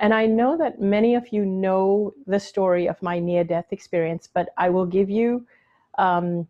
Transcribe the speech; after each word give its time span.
And 0.00 0.14
I 0.14 0.26
know 0.26 0.56
that 0.56 0.80
many 0.80 1.14
of 1.14 1.28
you 1.30 1.44
know 1.44 2.14
the 2.26 2.40
story 2.40 2.88
of 2.88 3.00
my 3.02 3.18
near 3.18 3.44
death 3.44 3.66
experience, 3.70 4.28
but 4.32 4.48
I 4.56 4.70
will 4.70 4.86
give 4.86 5.10
you 5.10 5.46
um, 5.98 6.48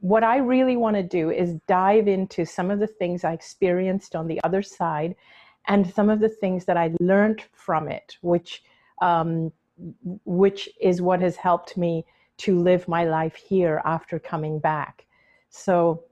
what 0.00 0.22
I 0.22 0.36
really 0.38 0.76
want 0.76 0.94
to 0.94 1.02
do 1.02 1.30
is 1.30 1.54
dive 1.66 2.06
into 2.06 2.44
some 2.44 2.70
of 2.70 2.78
the 2.78 2.86
things 2.86 3.24
I 3.24 3.32
experienced 3.32 4.14
on 4.14 4.28
the 4.28 4.40
other 4.44 4.62
side 4.62 5.16
and 5.66 5.92
some 5.92 6.08
of 6.08 6.20
the 6.20 6.28
things 6.28 6.64
that 6.66 6.76
I 6.76 6.92
learned 7.00 7.42
from 7.52 7.88
it, 7.88 8.16
which 8.20 8.62
um, 9.02 9.52
which 10.24 10.70
is 10.80 11.02
what 11.02 11.20
has 11.20 11.36
helped 11.36 11.76
me 11.76 12.06
to 12.38 12.58
live 12.58 12.86
my 12.88 13.04
life 13.04 13.34
here 13.34 13.82
after 13.84 14.18
coming 14.18 14.58
back. 14.58 15.04
So 15.50 16.04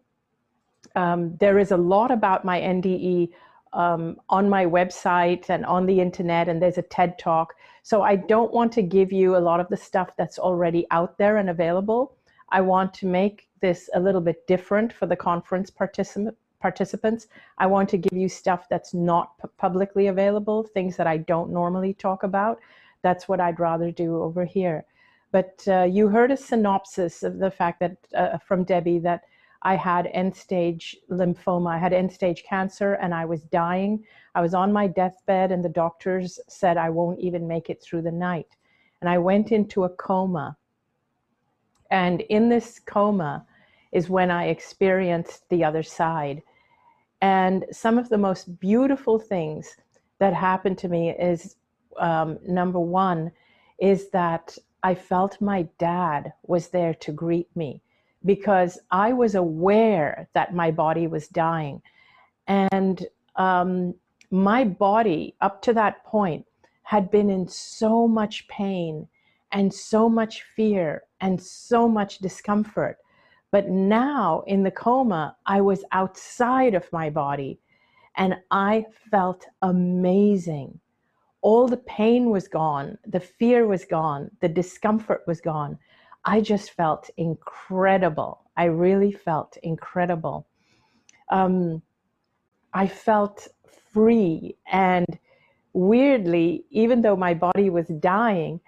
um, 0.96 1.37
there 1.39 1.59
is 1.59 1.71
a 1.71 1.76
lot 1.76 2.11
about 2.11 2.45
my 2.45 2.61
NDE 2.61 3.31
um, 3.75 4.17
on 4.29 4.49
my 4.49 4.64
website 4.64 5.51
and 5.51 5.67
on 5.67 5.87
the 5.87 6.01
internet, 6.01 6.49
and 6.49 6.63
there's 6.63 6.79
a 6.79 6.82
TED 6.82 7.19
talk. 7.19 7.55
So 7.82 8.03
I 8.03 8.17
don't 8.17 8.53
want 8.53 8.73
to 8.73 8.82
give 8.82 9.13
you 9.13 9.37
a 9.37 9.39
lot 9.39 9.61
of 9.61 9.69
the 9.69 9.77
stuff 9.77 10.11
that's 10.17 10.39
already 10.39 10.87
out 10.91 11.19
there 11.19 11.37
and 11.37 11.51
available. 11.51 12.17
I 12.51 12.61
want 12.61 12.95
to 12.95 13.07
make 13.07 13.49
this 13.61 13.91
a 13.95 14.01
little 14.01 14.21
bit 14.21 14.46
different 14.46 14.93
for 14.93 15.07
the 15.07 15.17
conference 15.17 15.71
particip- 15.71 16.37
participants. 16.61 17.27
I 17.59 17.67
want 17.67 17.89
to 17.91 17.99
give 17.99 18.17
you 18.17 18.29
stuff 18.29 18.68
that's 18.71 18.95
not 18.95 19.37
p- 19.39 19.49
publicly 19.59 20.07
available, 20.07 20.63
things 20.63 20.96
that 20.96 21.07
I 21.07 21.18
don't 21.18 21.51
normally 21.51 21.95
talk 21.95 22.23
about. 22.23 22.61
That's 23.03 23.29
what 23.29 23.41
I'd 23.41 23.61
rather 23.61 23.91
do 23.91 24.23
over 24.23 24.45
here. 24.45 24.85
But 25.32 25.65
uh, 25.67 25.82
you 25.82 26.09
heard 26.09 26.31
a 26.31 26.37
synopsis 26.37 27.23
of 27.23 27.39
the 27.39 27.51
fact 27.51 27.81
that 27.81 27.96
uh, 28.15 28.39
from 28.39 28.65
Debbie 28.65 29.01
that 29.01 29.25
I 29.64 29.77
had 29.77 30.09
end 30.13 30.36
stage 30.36 30.96
lymphoma. 31.11 31.75
I 31.75 31.79
had 31.79 31.95
end 31.95 32.12
stage 32.12 32.45
cancer 32.45 32.95
and 32.95 33.15
I 33.15 33.25
was 33.25 33.45
dying. 33.45 34.05
I 34.34 34.43
was 34.43 34.53
on 34.53 34.73
my 34.73 34.87
deathbed, 34.87 35.53
and 35.53 35.65
the 35.65 35.69
doctors 35.69 36.39
said 36.48 36.77
I 36.77 36.91
won't 36.91 37.20
even 37.20 37.48
make 37.48 37.70
it 37.70 37.83
through 37.83 38.03
the 38.03 38.12
night. 38.12 38.48
And 39.01 39.09
I 39.09 39.19
went 39.19 39.53
into 39.53 39.85
a 39.85 39.89
coma. 39.89 40.57
And 41.91 42.20
in 42.23 42.48
this 42.48 42.79
coma 42.79 43.47
is 43.92 44.11
when 44.11 44.31
I 44.31 44.47
experienced 44.47 45.48
the 45.48 45.65
other 45.65 45.83
side. 45.83 46.42
And 47.23 47.65
some 47.70 47.97
of 47.97 48.09
the 48.09 48.19
most 48.19 48.59
beautiful 48.61 49.19
things 49.19 49.77
that 50.19 50.35
happened 50.35 50.79
to 50.79 50.89
me 50.89 51.11
is 51.11 51.57
um, 51.98 52.39
number 52.47 52.81
one, 52.81 53.31
is 53.79 54.11
that 54.11 54.59
I 54.83 54.95
felt 54.95 55.41
my 55.41 55.62
dad 55.79 56.33
was 56.42 56.69
there 56.69 56.92
to 56.95 57.12
greet 57.12 57.48
me 57.57 57.81
because 58.25 58.78
I 58.91 59.12
was 59.12 59.34
aware 59.34 60.28
that 60.33 60.55
my 60.55 60.70
body 60.70 61.06
was 61.06 61.28
dying. 61.28 61.83
And 62.47 63.06
um, 63.36 63.94
my 64.30 64.64
body, 64.64 65.34
up 65.41 65.62
to 65.62 65.72
that 65.75 66.05
point, 66.05 66.47
had 66.83 67.11
been 67.11 67.30
in 67.30 67.48
so 67.48 68.06
much 68.06 68.47
pain 68.48 69.08
and 69.52 69.72
so 69.72 70.08
much 70.08 70.42
fear 70.56 71.02
and 71.20 71.41
so 71.41 71.89
much 71.89 72.19
discomfort. 72.19 72.98
But 73.50 73.69
now 73.69 74.42
in 74.47 74.62
the 74.62 74.70
coma, 74.70 75.36
I 75.47 75.61
was 75.61 75.84
outside 75.92 76.75
of 76.75 76.92
my 76.92 77.08
body 77.08 77.61
and 78.17 78.36
I 78.50 78.86
felt 79.11 79.47
amazing. 79.62 80.80
All 81.41 81.69
the 81.69 81.77
pain 81.77 82.30
was 82.30 82.48
gone, 82.48 82.98
the 83.06 83.20
fear 83.20 83.67
was 83.67 83.84
gone, 83.84 84.30
the 84.41 84.48
discomfort 84.48 85.22
was 85.27 85.41
gone. 85.41 85.78
I 86.25 86.41
just 86.41 86.70
felt 86.72 87.11
incredible. 87.17 88.41
I 88.56 88.64
really 88.64 89.12
felt 89.12 89.56
incredible. 89.62 90.47
Um, 91.30 91.83
I 92.72 92.86
felt 92.86 93.48
free 93.92 94.56
and 94.70 95.19
weirdly, 95.72 96.64
even 96.70 97.02
though 97.02 97.17
my 97.17 97.34
body 97.34 97.68
was 97.68 97.89
dying, 97.89 98.61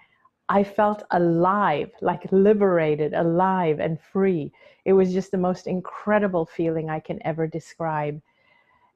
I 0.49 0.63
felt 0.63 1.03
alive, 1.11 1.91
like 2.01 2.31
liberated, 2.31 3.13
alive, 3.13 3.79
and 3.79 3.99
free. 3.99 4.51
It 4.85 4.93
was 4.93 5.11
just 5.11 5.31
the 5.31 5.37
most 5.37 5.67
incredible 5.67 6.45
feeling 6.45 6.89
I 6.89 6.99
can 6.99 7.19
ever 7.25 7.47
describe. 7.47 8.21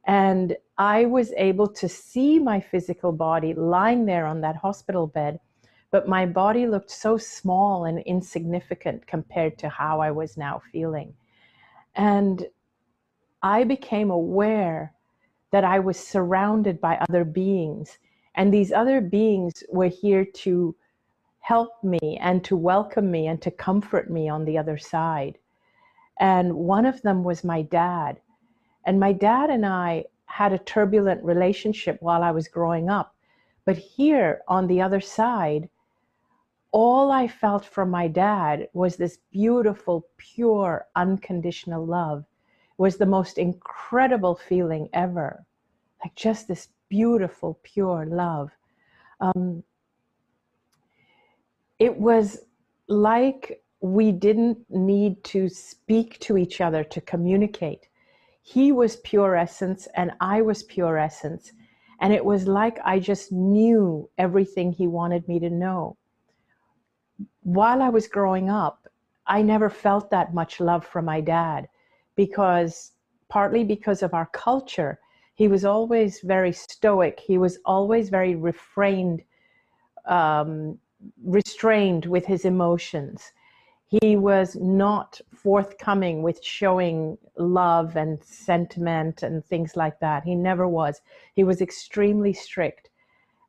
And 0.08 0.56
I 0.78 1.06
was 1.06 1.34
able 1.38 1.68
to 1.68 1.90
see 1.90 2.40
my 2.40 2.60
physical 2.60 3.12
body 3.12 3.54
lying 3.54 4.06
there 4.06 4.26
on 4.26 4.42
that 4.42 4.56
hospital 4.56 5.08
bed 5.08 5.40
but 5.92 6.08
my 6.08 6.26
body 6.26 6.66
looked 6.66 6.90
so 6.90 7.18
small 7.18 7.86
and 7.86 8.00
insignificant 8.00 9.06
compared 9.06 9.58
to 9.58 9.70
how 9.70 10.00
I 10.00 10.10
was 10.10 10.38
now 10.38 10.62
feeling. 10.72 11.14
And 11.96 12.48
I 13.44 13.66
became 13.66 14.10
aware 14.10 14.94
that 15.52 15.66
I 15.66 15.80
was 15.80 16.00
surrounded 16.00 16.80
by 16.80 16.96
other 17.10 17.26
beings, 17.26 18.00
and 18.36 18.54
these 18.54 18.72
other 18.72 19.02
beings 19.02 19.64
were 19.70 19.90
here 19.90 20.24
to 20.24 20.74
help 21.42 21.84
me 21.84 22.18
and 22.22 22.44
to 22.46 22.56
welcome 22.56 23.12
me 23.12 23.28
and 23.28 23.42
to 23.42 23.52
comfort 23.52 24.10
me 24.10 24.30
on 24.30 24.46
the 24.46 24.58
other 24.58 24.78
side. 24.78 25.38
And 26.20 26.54
one 26.54 26.86
of 26.86 27.02
them 27.02 27.24
was 27.24 27.44
my 27.44 27.64
dad. 27.64 28.22
And 28.86 29.00
my 29.00 29.12
dad 29.12 29.50
and 29.50 29.66
I 29.66 30.06
had 30.26 30.54
a 30.54 30.60
turbulent 30.60 31.22
relationship 31.24 31.98
while 32.02 32.24
I 32.24 32.32
was 32.32 32.48
growing 32.48 32.90
up. 32.90 33.14
But 33.66 33.78
here 33.78 34.42
on 34.48 34.68
the 34.68 34.82
other 34.82 35.02
side, 35.02 35.68
all 36.72 37.12
I 37.12 37.28
felt 37.28 37.66
from 37.66 37.90
my 37.90 38.08
dad 38.08 38.70
was 38.74 38.96
this 38.96 39.18
beautiful, 39.32 40.08
pure, 40.18 40.88
unconditional 40.96 41.86
love. 41.86 42.20
It 42.20 42.82
was 42.82 42.98
the 42.98 43.06
most 43.06 43.38
incredible 43.38 44.36
feeling 44.36 44.88
ever. 44.94 45.46
Like 46.04 46.16
just 46.16 46.48
this 46.48 46.70
beautiful, 46.90 47.60
pure 47.64 48.06
love. 48.06 48.52
Um, 49.20 49.64
it 51.78 51.98
was 51.98 52.40
like 52.88 53.62
we 53.82 54.12
didn't 54.12 54.58
need 54.70 55.24
to 55.26 55.50
speak 55.50 56.20
to 56.20 56.38
each 56.38 56.62
other 56.62 56.84
to 56.86 57.02
communicate. 57.02 57.88
He 58.44 58.72
was 58.72 58.96
pure 58.98 59.36
essence 59.36 59.88
and 59.96 60.12
I 60.22 60.42
was 60.42 60.64
pure 60.64 60.98
essence. 60.98 61.52
And 62.00 62.14
it 62.14 62.24
was 62.24 62.48
like 62.48 62.80
I 62.84 63.00
just 63.00 63.32
knew 63.32 64.10
everything 64.18 64.72
he 64.72 64.88
wanted 64.88 65.28
me 65.28 65.40
to 65.40 65.50
know 65.50 65.98
while 67.44 67.82
I 67.82 67.90
was 67.90 68.08
growing 68.08 68.50
up, 68.50 68.88
I 69.28 69.42
never 69.42 69.70
felt 69.70 70.10
that 70.12 70.34
much 70.34 70.60
love 70.60 70.86
from 70.86 71.06
my 71.06 71.22
dad 71.22 71.68
because 72.16 72.92
partly 73.32 73.64
because 73.64 74.04
of 74.04 74.14
our 74.14 74.28
culture. 74.34 75.00
He 75.36 75.48
was 75.48 75.64
always 75.64 76.20
very 76.20 76.52
stoic. 76.52 77.20
He 77.20 77.38
was 77.38 77.58
always 77.66 78.10
very 78.10 78.36
refrained, 78.36 79.24
um, 80.06 80.78
restrained 81.24 82.06
with 82.06 82.26
his 82.26 82.44
emotions. 82.44 83.32
He 83.88 84.18
was 84.18 84.58
not 84.58 85.22
forthcoming 85.34 86.24
with 86.24 86.44
showing 86.44 87.18
love 87.38 87.96
and 87.96 88.22
sentiment 88.22 89.24
and 89.24 89.46
things 89.46 89.78
like 89.78 90.00
that. 90.02 90.26
He 90.26 90.36
never 90.36 90.68
was. 90.68 91.02
He 91.34 91.46
was 91.46 91.62
extremely 91.62 92.34
strict. 92.34 92.90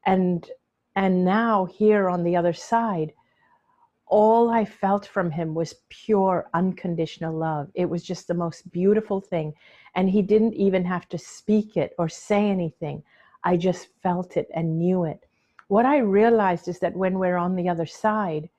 And 0.06 0.48
and 0.94 1.24
now 1.24 1.64
here 1.64 2.08
on 2.08 2.22
the 2.22 2.36
other 2.36 2.52
side, 2.52 3.12
all 4.12 4.50
I 4.50 4.66
felt 4.66 5.06
from 5.06 5.30
him 5.30 5.54
was 5.54 5.76
pure, 5.88 6.50
unconditional 6.52 7.34
love. 7.34 7.70
It 7.74 7.88
was 7.88 8.02
just 8.02 8.28
the 8.28 8.34
most 8.34 8.70
beautiful 8.70 9.22
thing. 9.22 9.54
And 9.94 10.10
he 10.10 10.20
didn't 10.20 10.52
even 10.52 10.84
have 10.84 11.08
to 11.08 11.16
speak 11.16 11.78
it 11.78 11.94
or 11.96 12.10
say 12.10 12.50
anything. 12.50 13.02
I 13.42 13.56
just 13.56 13.88
felt 14.02 14.36
it 14.36 14.50
and 14.54 14.78
knew 14.78 15.04
it. 15.04 15.24
What 15.68 15.86
I 15.86 15.96
realized 15.96 16.68
is 16.68 16.78
that 16.80 16.94
when 16.94 17.18
we're 17.18 17.38
on 17.38 17.56
the 17.56 17.70
other 17.70 17.86
side, 17.86 18.50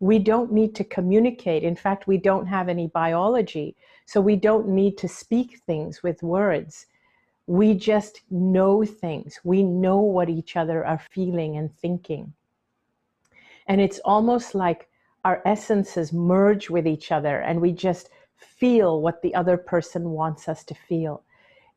we 0.00 0.18
don't 0.18 0.50
need 0.50 0.74
to 0.76 0.84
communicate. 0.84 1.62
In 1.62 1.76
fact, 1.76 2.06
we 2.06 2.16
don't 2.16 2.46
have 2.46 2.70
any 2.70 2.86
biology. 2.86 3.76
So 4.06 4.22
we 4.22 4.36
don't 4.36 4.66
need 4.66 4.96
to 4.96 5.08
speak 5.08 5.60
things 5.66 6.02
with 6.02 6.22
words. 6.22 6.86
We 7.46 7.74
just 7.74 8.22
know 8.30 8.82
things. 8.82 9.40
We 9.44 9.62
know 9.62 9.98
what 10.00 10.30
each 10.30 10.56
other 10.56 10.86
are 10.86 11.02
feeling 11.10 11.58
and 11.58 11.70
thinking. 11.80 12.32
And 13.68 13.80
it's 13.80 14.00
almost 14.04 14.54
like 14.54 14.88
our 15.24 15.42
essences 15.44 16.12
merge 16.12 16.70
with 16.70 16.86
each 16.86 17.10
other 17.10 17.40
and 17.40 17.60
we 17.60 17.72
just 17.72 18.10
feel 18.36 19.00
what 19.00 19.22
the 19.22 19.34
other 19.34 19.56
person 19.56 20.10
wants 20.10 20.48
us 20.48 20.62
to 20.64 20.74
feel. 20.74 21.22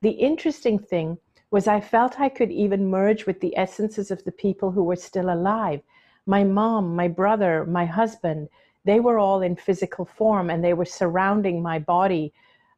The 0.01 0.11
interesting 0.11 0.77
thing 0.79 1.17
was 1.51 1.67
I 1.67 1.81
felt 1.81 2.19
I 2.19 2.29
could 2.29 2.51
even 2.51 2.89
merge 2.89 3.25
with 3.25 3.39
the 3.39 3.57
essences 3.57 4.11
of 4.11 4.23
the 4.23 4.31
people 4.31 4.71
who 4.71 4.83
were 4.83 4.95
still 4.95 5.33
alive. 5.33 5.81
My 6.25 6.43
mom, 6.43 6.95
my 6.95 7.07
brother, 7.07 7.65
my 7.65 7.85
husband, 7.85 8.49
they 8.85 8.99
were 8.99 9.17
all 9.17 9.41
in 9.41 9.55
physical 9.55 10.05
form 10.05 10.49
and 10.49 10.63
they 10.63 10.73
were 10.73 10.85
surrounding 10.85 11.61
my 11.61 11.79
body 11.79 12.33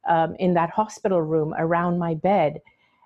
um, 0.08 0.36
in 0.40 0.54
that 0.54 0.70
hospital 0.70 1.22
room 1.22 1.54
around 1.58 2.00
my 2.00 2.14
bed. 2.14 2.62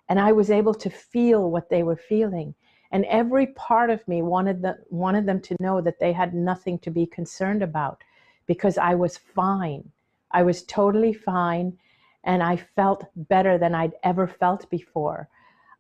And 0.08 0.20
I 0.20 0.32
was 0.32 0.52
able 0.52 0.76
to 0.76 0.90
feel 0.90 1.50
what 1.50 1.70
they 1.70 1.84
were 1.84 1.98
feeling. 1.98 2.54
And 2.92 3.06
every 3.06 3.48
part 3.48 3.90
of 3.90 4.08
me 4.08 4.22
wanted, 4.22 4.62
the, 4.62 4.78
wanted 4.90 5.26
them 5.26 5.42
to 5.42 5.56
know 5.60 5.82
that 5.82 6.00
they 6.00 6.14
had 6.14 6.34
nothing 6.34 6.80
to 6.80 6.92
be 6.92 7.06
concerned 7.06 7.64
about 7.64 8.04
because 8.46 8.78
I 8.78 8.96
was 8.96 9.18
fine. 9.18 9.92
I 10.32 10.44
was 10.44 10.64
totally 10.64 11.14
fine 11.14 11.78
and 12.24 12.42
I 12.42 12.58
felt 12.58 13.06
better 13.16 13.58
than 13.58 13.76
I'd 13.76 13.94
ever 14.04 14.28
felt 14.28 14.70
before. 14.70 15.30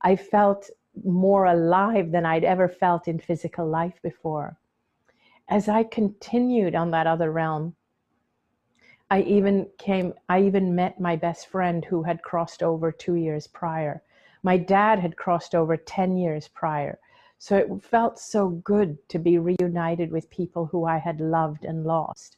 I 0.01 0.15
felt 0.15 0.69
more 1.03 1.45
alive 1.45 2.11
than 2.11 2.25
I'd 2.25 2.43
ever 2.43 2.69
felt 2.69 3.07
in 3.07 3.19
physical 3.19 3.67
life 3.67 3.99
before. 4.01 4.57
As 5.49 5.67
I 5.67 5.83
continued 5.83 6.75
on 6.75 6.91
that 6.91 7.07
other 7.07 7.31
realm, 7.31 7.75
I 9.09 9.21
even 9.21 9.69
came, 9.77 10.13
I 10.29 10.41
even 10.41 10.73
met 10.73 10.99
my 10.99 11.15
best 11.15 11.47
friend 11.47 11.85
who 11.85 12.03
had 12.03 12.23
crossed 12.23 12.63
over 12.63 12.91
two 12.91 13.15
years 13.15 13.47
prior. 13.47 14.01
My 14.45 14.57
dad 14.57 14.99
had 14.99 15.17
crossed 15.17 15.55
over 15.55 15.75
10 15.75 16.17
years 16.17 16.47
prior. 16.49 16.99
So 17.39 17.57
it 17.57 17.83
felt 17.83 18.19
so 18.19 18.49
good 18.49 18.97
to 19.09 19.17
be 19.17 19.39
reunited 19.39 20.11
with 20.11 20.29
people 20.29 20.67
who 20.67 20.85
I 20.85 20.99
had 20.99 21.19
loved 21.19 21.65
and 21.65 21.83
lost. 21.83 22.37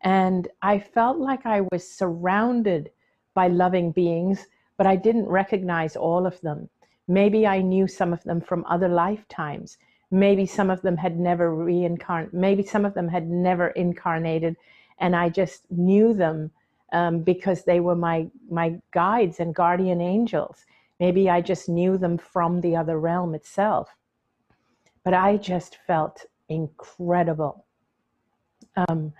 And 0.00 0.48
I 0.62 0.80
felt 0.80 1.18
like 1.18 1.46
I 1.46 1.60
was 1.70 1.88
surrounded 1.88 2.90
by 3.34 3.46
loving 3.46 3.92
beings, 3.92 4.48
but 4.76 4.88
I 4.88 4.96
didn't 4.96 5.28
recognize 5.28 5.94
all 5.94 6.26
of 6.26 6.40
them. 6.40 6.70
Maybe 7.06 7.46
I 7.46 7.60
knew 7.60 7.86
some 7.86 8.12
of 8.12 8.24
them 8.24 8.40
from 8.40 8.64
other 8.66 8.88
lifetimes. 8.88 9.78
Maybe 10.10 10.46
some 10.46 10.70
of 10.70 10.82
them 10.82 10.96
had 10.96 11.20
never 11.20 11.54
reincarnated. 11.54 12.34
Maybe 12.34 12.64
some 12.64 12.84
of 12.84 12.94
them 12.94 13.06
had 13.06 13.30
never 13.30 13.68
incarnated, 13.68 14.56
and 14.98 15.14
I 15.14 15.28
just 15.28 15.70
knew 15.70 16.14
them 16.14 16.50
um, 16.92 17.20
because 17.20 17.62
they 17.62 17.78
were 17.78 17.94
my 17.94 18.26
my 18.50 18.80
guides 18.90 19.38
and 19.38 19.54
guardian 19.54 20.00
angels. 20.00 20.66
Maybe 21.00 21.28
I 21.28 21.40
just 21.40 21.68
knew 21.68 21.98
them 21.98 22.18
from 22.18 22.60
the 22.60 22.76
other 22.76 22.98
realm 22.98 23.34
itself. 23.34 23.96
But 25.02 25.14
I 25.14 25.36
just 25.36 25.78
felt 25.86 26.24
incredible. 26.48 27.64
Um, 28.76 29.12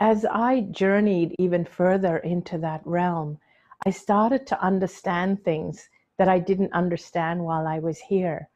as 0.00 0.24
I 0.24 0.60
journeyed 0.70 1.34
even 1.38 1.64
further 1.64 2.18
into 2.18 2.58
that 2.58 2.82
realm, 2.84 3.38
I 3.86 3.90
started 3.90 4.46
to 4.48 4.60
understand 4.60 5.42
things 5.42 5.88
that 6.18 6.28
I 6.28 6.38
didn't 6.38 6.72
understand 6.72 7.44
while 7.44 7.66
I 7.66 7.78
was 7.78 7.98
here. 7.98 8.48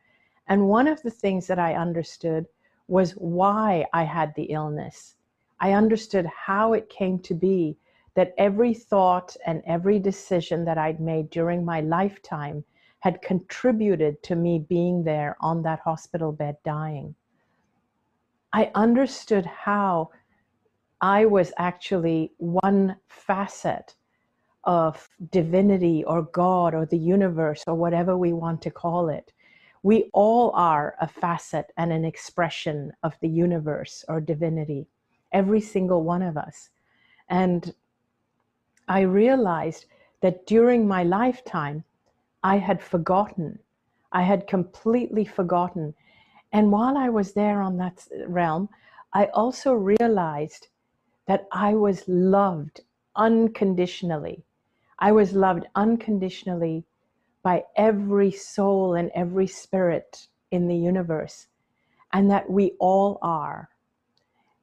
And 0.48 0.68
one 0.68 0.88
of 0.88 1.02
the 1.02 1.10
things 1.10 1.46
that 1.46 1.58
I 1.58 1.74
understood 1.74 2.46
was 2.88 3.12
why 3.12 3.86
I 3.92 4.02
had 4.04 4.34
the 4.34 4.44
illness. 4.44 5.14
I 5.60 5.72
understood 5.72 6.26
how 6.26 6.72
it 6.72 6.88
came 6.88 7.20
to 7.20 7.34
be 7.34 7.76
that 8.14 8.34
every 8.36 8.74
thought 8.74 9.36
and 9.46 9.62
every 9.66 9.98
decision 9.98 10.64
that 10.64 10.78
I'd 10.78 11.00
made 11.00 11.30
during 11.30 11.64
my 11.64 11.80
lifetime 11.80 12.64
had 13.00 13.22
contributed 13.22 14.22
to 14.22 14.36
me 14.36 14.64
being 14.68 15.02
there 15.02 15.36
on 15.40 15.62
that 15.62 15.80
hospital 15.80 16.30
bed 16.30 16.56
dying. 16.64 17.14
I 18.52 18.70
understood 18.74 19.46
how 19.46 20.10
I 21.00 21.24
was 21.24 21.52
actually 21.58 22.32
one 22.36 22.96
facet 23.08 23.96
of 24.64 25.08
divinity 25.30 26.04
or 26.04 26.22
God 26.22 26.74
or 26.74 26.86
the 26.86 26.98
universe 26.98 27.64
or 27.66 27.74
whatever 27.74 28.16
we 28.16 28.32
want 28.32 28.62
to 28.62 28.70
call 28.70 29.08
it. 29.08 29.32
We 29.82 30.10
all 30.12 30.52
are 30.52 30.94
a 31.00 31.08
facet 31.08 31.72
and 31.76 31.92
an 31.92 32.04
expression 32.04 32.92
of 33.02 33.14
the 33.20 33.28
universe 33.28 34.04
or 34.06 34.20
divinity, 34.20 34.86
every 35.32 35.60
single 35.60 36.04
one 36.04 36.22
of 36.22 36.36
us. 36.36 36.70
And 37.28 37.74
I 38.92 39.00
realized 39.00 39.86
that 40.20 40.46
during 40.46 40.86
my 40.86 41.02
lifetime, 41.02 41.84
I 42.42 42.58
had 42.58 42.82
forgotten. 42.82 43.58
I 44.12 44.22
had 44.22 44.46
completely 44.46 45.24
forgotten. 45.24 45.94
And 46.52 46.70
while 46.70 46.96
I 46.96 47.08
was 47.08 47.32
there 47.32 47.62
on 47.62 47.76
that 47.78 48.06
realm, 48.26 48.68
I 49.12 49.26
also 49.26 49.72
realized 49.72 50.68
that 51.26 51.46
I 51.52 51.74
was 51.74 52.04
loved 52.06 52.80
unconditionally 53.16 54.44
I 55.02 55.10
was 55.10 55.32
loved 55.32 55.66
unconditionally 55.74 56.84
by 57.42 57.64
every 57.74 58.30
soul 58.30 58.94
and 58.94 59.10
every 59.16 59.48
spirit 59.48 60.28
in 60.52 60.68
the 60.68 60.76
universe, 60.76 61.48
and 62.12 62.30
that 62.30 62.48
we 62.48 62.74
all 62.78 63.18
are. 63.20 63.70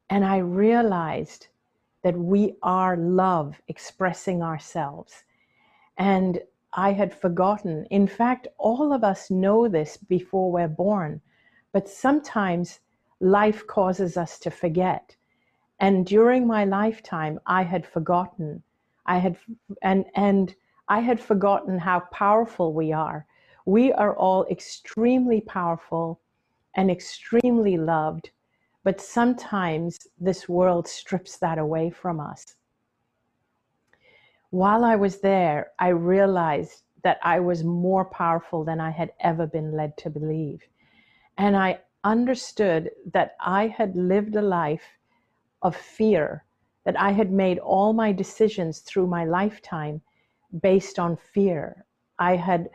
And 0.09 0.23
I 0.23 0.37
realized 0.37 1.49
that 2.04 2.18
we 2.18 2.56
are 2.63 2.98
love 2.98 3.62
expressing 3.68 4.42
ourselves. 4.42 5.24
And 5.98 6.42
I 6.74 6.94
had 6.94 7.13
forgotten. 7.13 7.86
In 7.90 8.07
fact, 8.07 8.48
all 8.57 8.94
of 8.94 9.04
us 9.04 9.30
know 9.30 9.68
this 9.68 9.98
before 9.98 10.51
we're 10.51 10.68
born, 10.68 11.22
but 11.72 11.90
sometimes 11.90 12.80
life 13.19 13.66
causes 13.68 14.18
us 14.18 14.40
to 14.40 14.51
forget. 14.51 15.16
And 15.80 16.06
during 16.06 16.48
my 16.48 16.66
lifetime, 16.66 17.40
I 17.46 17.63
had 17.63 17.86
forgotten 17.86 18.63
I 19.10 19.18
had 19.18 19.38
and 19.81 20.06
and 20.16 20.56
I 20.88 21.00
had 21.00 21.19
forgotten 21.19 21.80
how 21.80 22.01
powerful 22.12 22.74
we 22.74 22.94
are. 22.94 23.25
We 23.66 23.92
are 23.92 24.16
all 24.16 24.46
extremely 24.46 25.42
powerful 25.42 26.22
and 26.75 26.92
extremely 26.92 27.78
loved, 27.78 28.30
but 28.83 29.01
sometimes 29.01 29.97
this 30.19 30.47
world 30.47 30.87
strips 30.87 31.37
that 31.37 31.57
away 31.57 31.89
from 31.89 32.19
us. 32.19 32.55
While 34.51 34.83
I 34.83 34.95
was 34.95 35.21
there, 35.21 35.71
I 35.77 35.89
realized 35.89 36.83
that 37.03 37.19
I 37.23 37.39
was 37.39 37.63
more 37.63 38.05
powerful 38.05 38.63
than 38.63 38.79
I 38.79 38.89
had 38.89 39.11
ever 39.19 39.45
been 39.45 39.75
led 39.75 39.95
to 39.97 40.09
believe. 40.09 40.61
And 41.37 41.55
I 41.55 41.79
understood 42.03 42.89
that 43.13 43.35
I 43.39 43.67
had 43.67 43.95
lived 43.95 44.35
a 44.35 44.41
life 44.41 44.97
of 45.61 45.75
fear 45.75 46.45
that 46.85 46.99
I 46.99 47.11
had 47.11 47.31
made 47.31 47.59
all 47.59 47.93
my 47.93 48.11
decisions 48.11 48.79
through 48.79 49.07
my 49.07 49.25
lifetime 49.25 50.01
based 50.61 50.97
on 50.97 51.17
fear. 51.17 51.85
I 52.17 52.35
had 52.35 52.69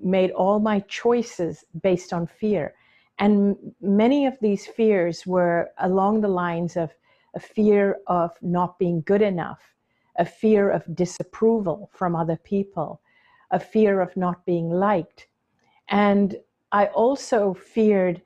made 0.00 0.30
all 0.30 0.58
my 0.58 0.80
choices 0.80 1.64
based 1.82 2.12
on 2.12 2.26
fear. 2.26 2.74
And 3.22 3.56
many 3.80 4.26
of 4.26 4.36
these 4.40 4.66
fears 4.66 5.24
were 5.24 5.70
along 5.78 6.22
the 6.22 6.34
lines 6.44 6.76
of 6.76 6.90
a 7.36 7.40
fear 7.40 7.98
of 8.08 8.32
not 8.42 8.80
being 8.80 9.00
good 9.02 9.22
enough, 9.22 9.62
a 10.18 10.24
fear 10.24 10.68
of 10.68 10.82
disapproval 10.92 11.88
from 11.92 12.16
other 12.16 12.36
people, 12.36 13.00
a 13.52 13.60
fear 13.60 14.00
of 14.00 14.16
not 14.16 14.44
being 14.44 14.70
liked. 14.70 15.28
And 15.88 16.34
I 16.72 16.86
also 16.86 17.54
feared 17.54 18.22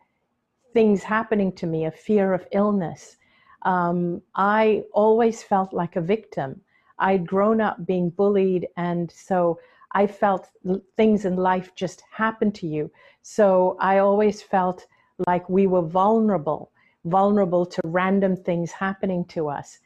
things 0.73 1.03
happening 1.03 1.53
to 1.57 1.67
me, 1.67 1.85
a 1.85 1.91
fear 1.91 2.33
of 2.33 2.47
illness, 2.53 3.19
um, 3.67 4.23
I 4.35 4.85
always 4.95 5.43
felt 5.43 5.75
like 5.75 5.97
a 5.97 6.01
victim. 6.01 6.63
I'd 6.99 7.27
grown 7.27 7.61
up 7.61 7.85
being 7.85 8.09
bullied, 8.09 8.69
and 8.79 9.11
so 9.11 9.59
I 9.97 10.07
felt 10.07 10.51
things 10.99 11.25
in 11.25 11.37
life 11.37 11.75
just 11.75 12.03
happen 12.13 12.53
to 12.53 12.67
you. 12.67 12.91
So 13.23 13.79
I 13.81 13.97
always 13.97 14.43
felt 14.43 14.87
like 15.27 15.49
we 15.49 15.67
were 15.67 15.81
vulnerable, 15.81 16.71
vulnerable 17.07 17.65
to 17.65 17.81
random 17.83 18.37
things 18.37 18.73
happening 18.73 19.25
to 19.29 19.49
us. 19.49 19.79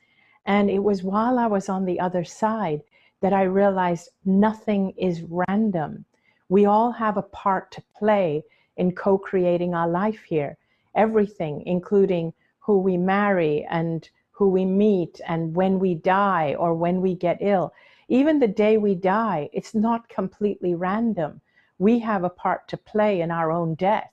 And 0.46 0.68
it 0.68 0.80
was 0.80 1.04
while 1.04 1.38
I 1.38 1.46
was 1.46 1.68
on 1.68 1.84
the 1.84 2.00
other 2.00 2.24
side 2.24 2.82
that 3.20 3.32
I 3.32 3.44
realized 3.44 4.10
nothing 4.24 4.94
is 4.98 5.22
random. 5.22 6.04
We 6.48 6.64
all 6.64 6.90
have 6.90 7.16
a 7.16 7.30
part 7.44 7.70
to 7.70 7.82
play 7.96 8.42
in 8.76 8.96
co 8.96 9.16
creating 9.16 9.74
our 9.74 9.88
life 9.88 10.24
here. 10.24 10.58
Everything, 10.96 11.62
including 11.66 12.32
who 12.58 12.78
we 12.78 12.96
marry 12.96 13.64
and 13.70 14.10
who 14.32 14.48
we 14.48 14.64
meet 14.64 15.20
and 15.28 15.54
when 15.54 15.78
we 15.78 15.94
die 15.94 16.56
or 16.58 16.74
when 16.74 17.00
we 17.00 17.14
get 17.14 17.38
ill. 17.40 17.72
Even 18.10 18.40
the 18.40 18.48
day 18.48 18.76
we 18.76 18.96
die, 18.96 19.48
it's 19.52 19.72
not 19.72 20.08
completely 20.08 20.74
random. 20.74 21.40
We 21.78 22.00
have 22.00 22.24
a 22.24 22.28
part 22.28 22.66
to 22.68 22.76
play 22.76 23.20
in 23.20 23.30
our 23.30 23.52
own 23.52 23.76
death. 23.76 24.10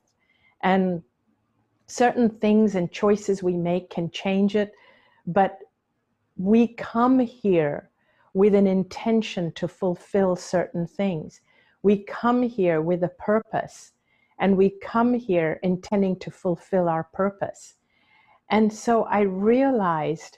And 0.62 1.02
certain 1.88 2.30
things 2.30 2.76
and 2.76 2.92
choices 2.92 3.42
we 3.42 3.58
make 3.58 3.90
can 3.90 4.12
change 4.12 4.56
it, 4.56 4.72
but 5.26 5.58
we 6.38 6.68
come 6.76 7.18
here 7.18 7.90
with 8.36 8.54
an 8.54 8.68
intention 8.68 9.52
to 9.54 9.68
fulfill 9.68 10.36
certain 10.36 10.86
things. 10.86 11.42
We 11.82 12.04
come 12.04 12.44
here 12.44 12.84
with 12.84 13.04
a 13.04 13.10
purpose, 13.10 13.94
and 14.38 14.56
we 14.56 14.78
come 14.80 15.16
here 15.16 15.60
intending 15.64 16.20
to 16.20 16.30
fulfill 16.30 16.88
our 16.88 17.06
purpose. 17.06 17.78
And 18.52 18.72
so 18.72 19.06
I 19.06 19.22
realized 19.22 20.38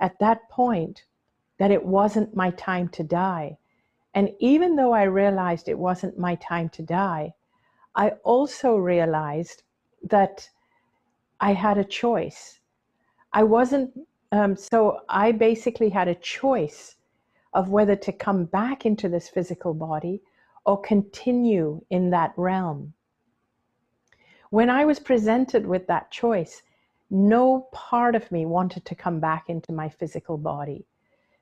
at 0.00 0.18
that 0.18 0.48
point 0.50 1.04
that 1.60 1.70
it 1.70 1.84
wasn't 1.84 2.34
my 2.34 2.50
time 2.52 2.88
to 2.88 3.04
die. 3.04 3.54
And 4.14 4.30
even 4.38 4.76
though 4.76 4.94
I 4.94 5.02
realized 5.02 5.68
it 5.68 5.78
wasn't 5.78 6.18
my 6.18 6.36
time 6.36 6.70
to 6.70 6.82
die, 6.82 7.34
I 7.94 8.12
also 8.24 8.76
realized 8.76 9.62
that 10.02 10.48
I 11.38 11.52
had 11.52 11.76
a 11.76 11.84
choice. 11.84 12.60
I 13.34 13.42
wasn't, 13.42 13.90
um, 14.32 14.56
so 14.56 15.00
I 15.10 15.32
basically 15.32 15.90
had 15.90 16.08
a 16.08 16.14
choice 16.14 16.96
of 17.52 17.68
whether 17.68 17.94
to 17.94 18.10
come 18.10 18.46
back 18.46 18.86
into 18.86 19.10
this 19.10 19.28
physical 19.28 19.74
body 19.74 20.22
or 20.64 20.80
continue 20.80 21.84
in 21.90 22.08
that 22.08 22.32
realm. 22.38 22.94
When 24.48 24.70
I 24.70 24.86
was 24.86 24.98
presented 24.98 25.66
with 25.66 25.86
that 25.88 26.10
choice, 26.10 26.62
no 27.10 27.68
part 27.70 28.14
of 28.14 28.32
me 28.32 28.46
wanted 28.46 28.86
to 28.86 28.94
come 28.94 29.20
back 29.20 29.50
into 29.50 29.72
my 29.72 29.90
physical 29.90 30.38
body 30.38 30.86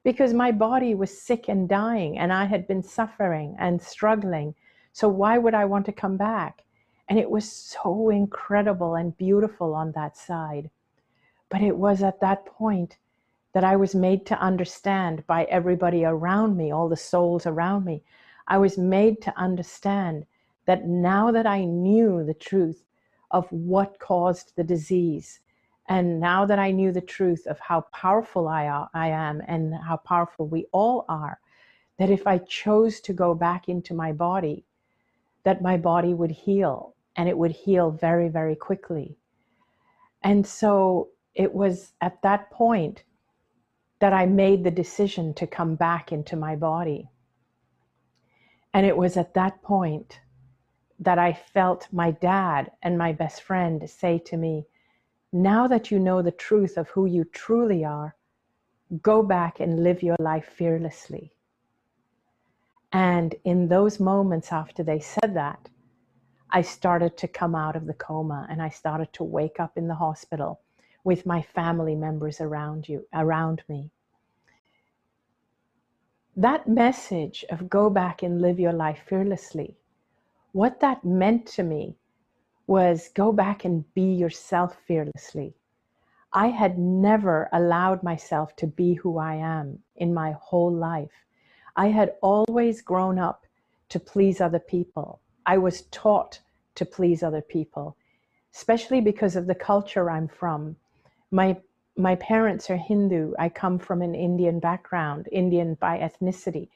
because 0.04 0.32
my 0.32 0.52
body 0.52 0.94
was 0.94 1.20
sick 1.20 1.48
and 1.48 1.68
dying 1.68 2.18
and 2.18 2.32
I 2.32 2.44
had 2.44 2.66
been 2.66 2.82
suffering 2.82 3.56
and 3.58 3.80
struggling. 3.80 4.54
So 4.92 5.08
why 5.08 5.38
would 5.38 5.54
I 5.54 5.64
want 5.64 5.86
to 5.86 5.92
come 5.92 6.16
back? 6.16 6.62
And 7.08 7.18
it 7.18 7.30
was 7.30 7.50
so 7.50 8.10
incredible 8.10 8.94
and 8.94 9.16
beautiful 9.16 9.74
on 9.74 9.92
that 9.92 10.16
side. 10.16 10.70
But 11.48 11.62
it 11.62 11.76
was 11.76 12.02
at 12.02 12.20
that 12.20 12.46
point 12.46 12.98
that 13.54 13.64
I 13.64 13.76
was 13.76 13.94
made 13.94 14.26
to 14.26 14.40
understand 14.40 15.26
by 15.26 15.44
everybody 15.44 16.04
around 16.04 16.56
me, 16.56 16.70
all 16.70 16.88
the 16.88 16.96
souls 16.96 17.46
around 17.46 17.84
me. 17.84 18.02
I 18.46 18.58
was 18.58 18.78
made 18.78 19.20
to 19.22 19.38
understand 19.38 20.26
that 20.66 20.86
now 20.86 21.30
that 21.32 21.46
I 21.46 21.64
knew 21.64 22.24
the 22.24 22.34
truth 22.34 22.84
of 23.30 23.50
what 23.50 23.98
caused 23.98 24.52
the 24.54 24.64
disease, 24.64 25.40
and 25.88 26.20
now 26.20 26.44
that 26.44 26.58
I 26.58 26.70
knew 26.70 26.92
the 26.92 27.00
truth 27.00 27.46
of 27.46 27.58
how 27.60 27.82
powerful 27.92 28.46
I, 28.46 28.86
I 28.92 29.08
am 29.08 29.42
and 29.46 29.74
how 29.74 29.96
powerful 29.96 30.46
we 30.46 30.66
all 30.70 31.06
are, 31.08 31.40
that 31.98 32.10
if 32.10 32.26
I 32.26 32.38
chose 32.38 33.00
to 33.00 33.12
go 33.12 33.34
back 33.34 33.68
into 33.68 33.94
my 33.94 34.12
body, 34.12 34.64
that 35.44 35.62
my 35.62 35.78
body 35.78 36.12
would 36.12 36.30
heal 36.30 36.94
and 37.16 37.28
it 37.28 37.38
would 37.38 37.52
heal 37.52 37.90
very, 37.90 38.28
very 38.28 38.54
quickly. 38.54 39.16
And 40.22 40.46
so 40.46 41.08
it 41.34 41.54
was 41.54 41.92
at 42.00 42.20
that 42.22 42.50
point 42.50 43.04
that 44.00 44.12
I 44.12 44.26
made 44.26 44.64
the 44.64 44.70
decision 44.70 45.32
to 45.34 45.46
come 45.46 45.74
back 45.74 46.12
into 46.12 46.36
my 46.36 46.54
body. 46.54 47.08
And 48.74 48.84
it 48.84 48.96
was 48.96 49.16
at 49.16 49.34
that 49.34 49.62
point 49.62 50.20
that 51.00 51.18
I 51.18 51.32
felt 51.32 51.88
my 51.92 52.10
dad 52.10 52.72
and 52.82 52.98
my 52.98 53.12
best 53.12 53.42
friend 53.42 53.88
say 53.88 54.18
to 54.26 54.36
me, 54.36 54.66
Now 55.32 55.68
that 55.68 55.90
you 55.90 55.98
know 55.98 56.22
the 56.22 56.30
truth 56.30 56.78
of 56.78 56.88
who 56.88 57.04
you 57.04 57.24
truly 57.24 57.84
are, 57.84 58.16
go 59.02 59.22
back 59.22 59.60
and 59.60 59.82
live 59.82 60.02
your 60.02 60.16
life 60.18 60.46
fearlessly. 60.46 61.32
And 62.92 63.34
in 63.44 63.68
those 63.68 64.00
moments 64.00 64.52
after 64.52 64.82
they 64.82 65.00
said 65.00 65.34
that, 65.34 65.68
I 66.50 66.62
started 66.62 67.18
to 67.18 67.28
come 67.28 67.54
out 67.54 67.76
of 67.76 67.86
the 67.86 67.92
coma 67.92 68.46
and 68.48 68.62
I 68.62 68.70
started 68.70 69.12
to 69.14 69.24
wake 69.24 69.60
up 69.60 69.76
in 69.76 69.86
the 69.86 69.94
hospital 69.94 70.62
with 71.04 71.26
my 71.26 71.42
family 71.42 71.94
members 71.94 72.40
around 72.40 72.88
you 72.88 73.06
around 73.12 73.62
me. 73.68 73.90
That 76.34 76.66
message 76.66 77.44
of 77.50 77.68
go 77.68 77.90
back 77.90 78.22
and 78.22 78.40
live 78.40 78.58
your 78.58 78.72
life 78.72 79.02
fearlessly, 79.06 79.76
what 80.52 80.80
that 80.80 81.04
meant 81.04 81.46
to 81.48 81.62
me 81.62 81.98
was 82.68 83.08
go 83.14 83.32
back 83.32 83.64
and 83.64 83.82
be 83.94 84.12
yourself 84.12 84.76
fearlessly. 84.86 85.54
I 86.34 86.48
had 86.48 86.78
never 86.78 87.48
allowed 87.50 88.02
myself 88.02 88.54
to 88.56 88.66
be 88.66 88.92
who 88.92 89.16
I 89.16 89.36
am 89.36 89.78
in 89.96 90.12
my 90.12 90.32
whole 90.32 90.70
life. 90.70 91.24
I 91.76 91.86
had 91.86 92.16
always 92.20 92.82
grown 92.82 93.18
up 93.18 93.46
to 93.88 93.98
please 93.98 94.42
other 94.42 94.58
people. 94.58 95.20
I 95.46 95.56
was 95.56 95.82
taught 95.90 96.40
to 96.74 96.84
please 96.84 97.22
other 97.22 97.40
people, 97.40 97.96
especially 98.54 99.00
because 99.00 99.34
of 99.34 99.46
the 99.46 99.54
culture 99.54 100.10
I'm 100.10 100.28
from. 100.28 100.76
My 101.30 101.56
my 101.96 102.16
parents 102.16 102.68
are 102.70 102.76
Hindu. 102.76 103.32
I 103.38 103.48
come 103.48 103.78
from 103.78 104.02
an 104.02 104.14
Indian 104.14 104.60
background, 104.60 105.26
Indian 105.32 105.74
by 105.74 105.98
ethnicity. 105.98 106.68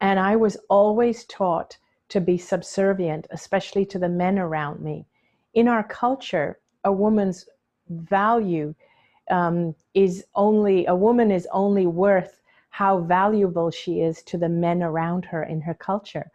And 0.00 0.20
I 0.20 0.36
was 0.36 0.56
always 0.68 1.24
taught 1.24 1.78
to 2.10 2.20
be 2.20 2.36
subservient, 2.36 3.26
especially 3.30 3.86
to 3.86 3.98
the 3.98 4.08
men 4.08 4.38
around 4.38 4.80
me. 4.80 5.06
In 5.54 5.68
our 5.68 5.84
culture, 5.84 6.58
a 6.84 6.92
woman's 6.92 7.46
value 7.88 8.74
um, 9.30 9.74
is 9.94 10.24
only, 10.34 10.86
a 10.86 10.94
woman 10.94 11.30
is 11.30 11.48
only 11.52 11.86
worth 11.86 12.40
how 12.70 12.98
valuable 13.00 13.70
she 13.70 14.00
is 14.00 14.22
to 14.24 14.36
the 14.36 14.48
men 14.48 14.82
around 14.82 15.24
her 15.24 15.44
in 15.44 15.60
her 15.60 15.74
culture. 15.74 16.30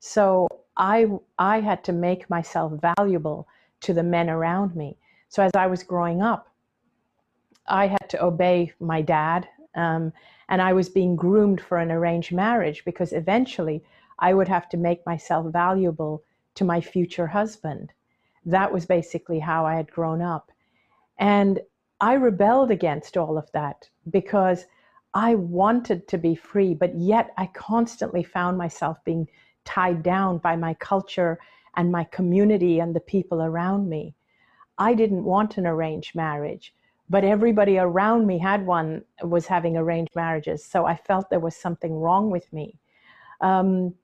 So 0.00 0.48
I, 0.76 1.08
I 1.38 1.60
had 1.60 1.84
to 1.84 1.92
make 1.92 2.28
myself 2.28 2.72
valuable 2.98 3.46
to 3.80 3.94
the 3.94 4.02
men 4.02 4.28
around 4.28 4.74
me. 4.74 4.96
So 5.28 5.42
as 5.42 5.52
I 5.54 5.66
was 5.68 5.82
growing 5.82 6.20
up, 6.20 6.48
I 7.66 7.86
had 7.86 8.08
to 8.10 8.22
obey 8.22 8.72
my 8.80 9.02
dad, 9.02 9.48
um, 9.74 10.12
and 10.48 10.60
I 10.60 10.72
was 10.72 10.88
being 10.88 11.16
groomed 11.16 11.60
for 11.60 11.78
an 11.78 11.90
arranged 11.90 12.32
marriage 12.32 12.84
because 12.84 13.12
eventually 13.12 13.82
I 14.18 14.34
would 14.34 14.48
have 14.48 14.68
to 14.70 14.76
make 14.76 15.06
myself 15.06 15.52
valuable 15.52 16.22
to 16.56 16.64
my 16.64 16.80
future 16.80 17.28
husband. 17.28 17.92
That 18.46 18.72
was 18.72 18.86
basically 18.86 19.38
how 19.38 19.66
I 19.66 19.74
had 19.74 19.90
grown 19.90 20.20
up. 20.22 20.50
And 21.18 21.60
I 22.00 22.14
rebelled 22.14 22.70
against 22.70 23.16
all 23.16 23.38
of 23.38 23.50
that 23.52 23.88
because 24.10 24.66
I 25.14 25.36
wanted 25.36 26.08
to 26.08 26.18
be 26.18 26.34
free, 26.34 26.74
but 26.74 26.94
yet 26.96 27.32
I 27.38 27.46
constantly 27.46 28.24
found 28.24 28.58
myself 28.58 28.98
being 29.04 29.28
tied 29.64 30.02
down 30.02 30.38
by 30.38 30.56
my 30.56 30.74
culture 30.74 31.38
and 31.76 31.90
my 31.92 32.04
community 32.04 32.80
and 32.80 32.94
the 32.94 33.00
people 33.00 33.42
around 33.42 33.88
me. 33.88 34.14
I 34.76 34.94
didn't 34.94 35.24
want 35.24 35.56
an 35.56 35.66
arranged 35.66 36.14
marriage, 36.14 36.74
but 37.08 37.24
everybody 37.24 37.78
around 37.78 38.26
me 38.26 38.38
had 38.38 38.66
one, 38.66 39.04
was 39.22 39.46
having 39.46 39.76
arranged 39.76 40.14
marriages. 40.16 40.64
So 40.64 40.84
I 40.84 40.96
felt 40.96 41.30
there 41.30 41.40
was 41.40 41.56
something 41.56 41.94
wrong 41.94 42.30
with 42.30 42.52
me. 42.52 42.78
Um, 43.40 43.94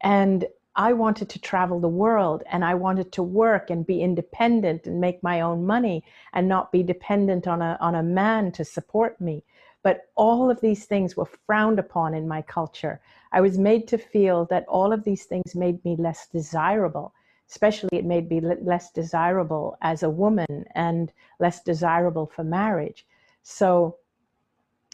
and 0.00 0.44
I 0.74 0.94
wanted 0.94 1.28
to 1.30 1.40
travel 1.40 1.80
the 1.80 1.88
world 1.88 2.42
and 2.50 2.64
I 2.64 2.74
wanted 2.74 3.12
to 3.12 3.22
work 3.22 3.68
and 3.68 3.86
be 3.86 4.02
independent 4.02 4.86
and 4.86 5.00
make 5.00 5.22
my 5.22 5.40
own 5.40 5.66
money 5.66 6.02
and 6.32 6.48
not 6.48 6.72
be 6.72 6.82
dependent 6.82 7.46
on 7.46 7.60
a, 7.60 7.76
on 7.80 7.94
a 7.94 8.02
man 8.02 8.52
to 8.52 8.64
support 8.64 9.20
me. 9.20 9.44
But 9.82 10.08
all 10.14 10.50
of 10.50 10.60
these 10.60 10.86
things 10.86 11.16
were 11.16 11.28
frowned 11.46 11.78
upon 11.78 12.14
in 12.14 12.26
my 12.26 12.40
culture. 12.40 13.00
I 13.32 13.40
was 13.40 13.58
made 13.58 13.86
to 13.88 13.98
feel 13.98 14.46
that 14.46 14.66
all 14.66 14.92
of 14.92 15.04
these 15.04 15.24
things 15.24 15.54
made 15.54 15.84
me 15.84 15.96
less 15.96 16.26
desirable. 16.28 17.12
Especially, 17.48 17.98
it 17.98 18.06
made 18.06 18.30
me 18.30 18.40
less 18.40 18.90
desirable 18.90 19.76
as 19.82 20.02
a 20.02 20.08
woman 20.08 20.64
and 20.74 21.12
less 21.38 21.62
desirable 21.62 22.26
for 22.26 22.44
marriage. 22.44 23.04
So 23.42 23.96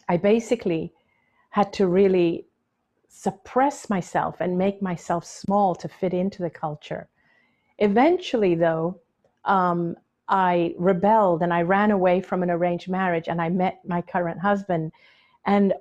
I 0.08 0.16
basically 0.16 0.92
had 1.50 1.72
to 1.74 1.86
really 1.86 2.47
suppress 3.08 3.90
myself 3.90 4.40
and 4.40 4.56
make 4.56 4.80
myself 4.80 5.24
small 5.24 5.74
to 5.74 5.88
fit 5.88 6.14
into 6.14 6.42
the 6.42 6.50
culture. 6.50 7.08
Eventually, 7.78 8.54
though, 8.54 9.00
um, 9.44 9.96
I 10.28 10.74
rebelled 10.78 11.42
and 11.42 11.52
I 11.52 11.62
ran 11.62 11.90
away 11.90 12.20
from 12.20 12.42
an 12.42 12.50
arranged 12.50 12.88
marriage 12.88 13.28
and 13.28 13.40
I 13.40 13.48
met 13.48 13.80
my 13.86 14.02
current 14.02 14.40
husband. 14.40 14.92
And, 15.46 15.72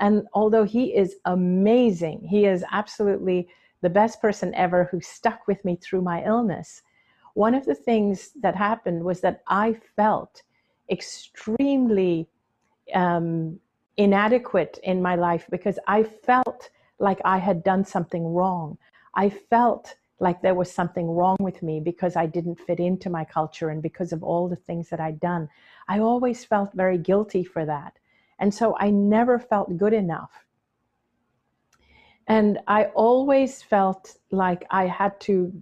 and 0.00 0.26
although 0.32 0.64
he 0.64 0.94
is 0.94 1.16
amazing, 1.24 2.26
he 2.28 2.46
is 2.46 2.64
absolutely 2.70 3.48
the 3.82 3.90
best 3.90 4.20
person 4.22 4.54
ever 4.54 4.84
who 4.84 5.00
stuck 5.00 5.46
with 5.46 5.64
me 5.64 5.76
through 5.76 6.02
my 6.02 6.24
illness. 6.24 6.82
One 7.34 7.54
of 7.54 7.66
the 7.66 7.74
things 7.74 8.30
that 8.40 8.54
happened 8.54 9.04
was 9.04 9.20
that 9.20 9.42
I 9.48 9.74
felt 9.96 10.42
extremely 10.88 12.28
um, 12.94 13.58
inadequate 13.96 14.78
in 14.84 15.02
my 15.02 15.16
life 15.16 15.46
because 15.50 15.78
I 15.86 16.04
felt 16.04 16.70
like 16.98 17.20
I 17.24 17.38
had 17.38 17.62
done 17.62 17.84
something 17.84 18.24
wrong. 18.26 18.78
I 19.14 19.28
felt 19.30 19.94
like 20.18 20.40
there 20.40 20.54
was 20.54 20.72
something 20.72 21.10
wrong 21.10 21.36
with 21.40 21.62
me 21.62 21.80
because 21.80 22.16
I 22.16 22.26
didn't 22.26 22.60
fit 22.60 22.80
into 22.80 23.10
my 23.10 23.24
culture 23.24 23.68
and 23.68 23.82
because 23.82 24.12
of 24.12 24.22
all 24.22 24.48
the 24.48 24.56
things 24.56 24.88
that 24.88 25.00
I'd 25.00 25.20
done. 25.20 25.48
I 25.88 25.98
always 25.98 26.44
felt 26.44 26.72
very 26.72 26.98
guilty 26.98 27.44
for 27.44 27.66
that. 27.66 27.98
And 28.38 28.52
so 28.52 28.76
I 28.78 28.90
never 28.90 29.38
felt 29.38 29.76
good 29.76 29.92
enough. 29.92 30.30
And 32.28 32.58
I 32.66 32.86
always 32.86 33.62
felt 33.62 34.16
like 34.30 34.64
I 34.70 34.86
had 34.86 35.20
to, 35.20 35.52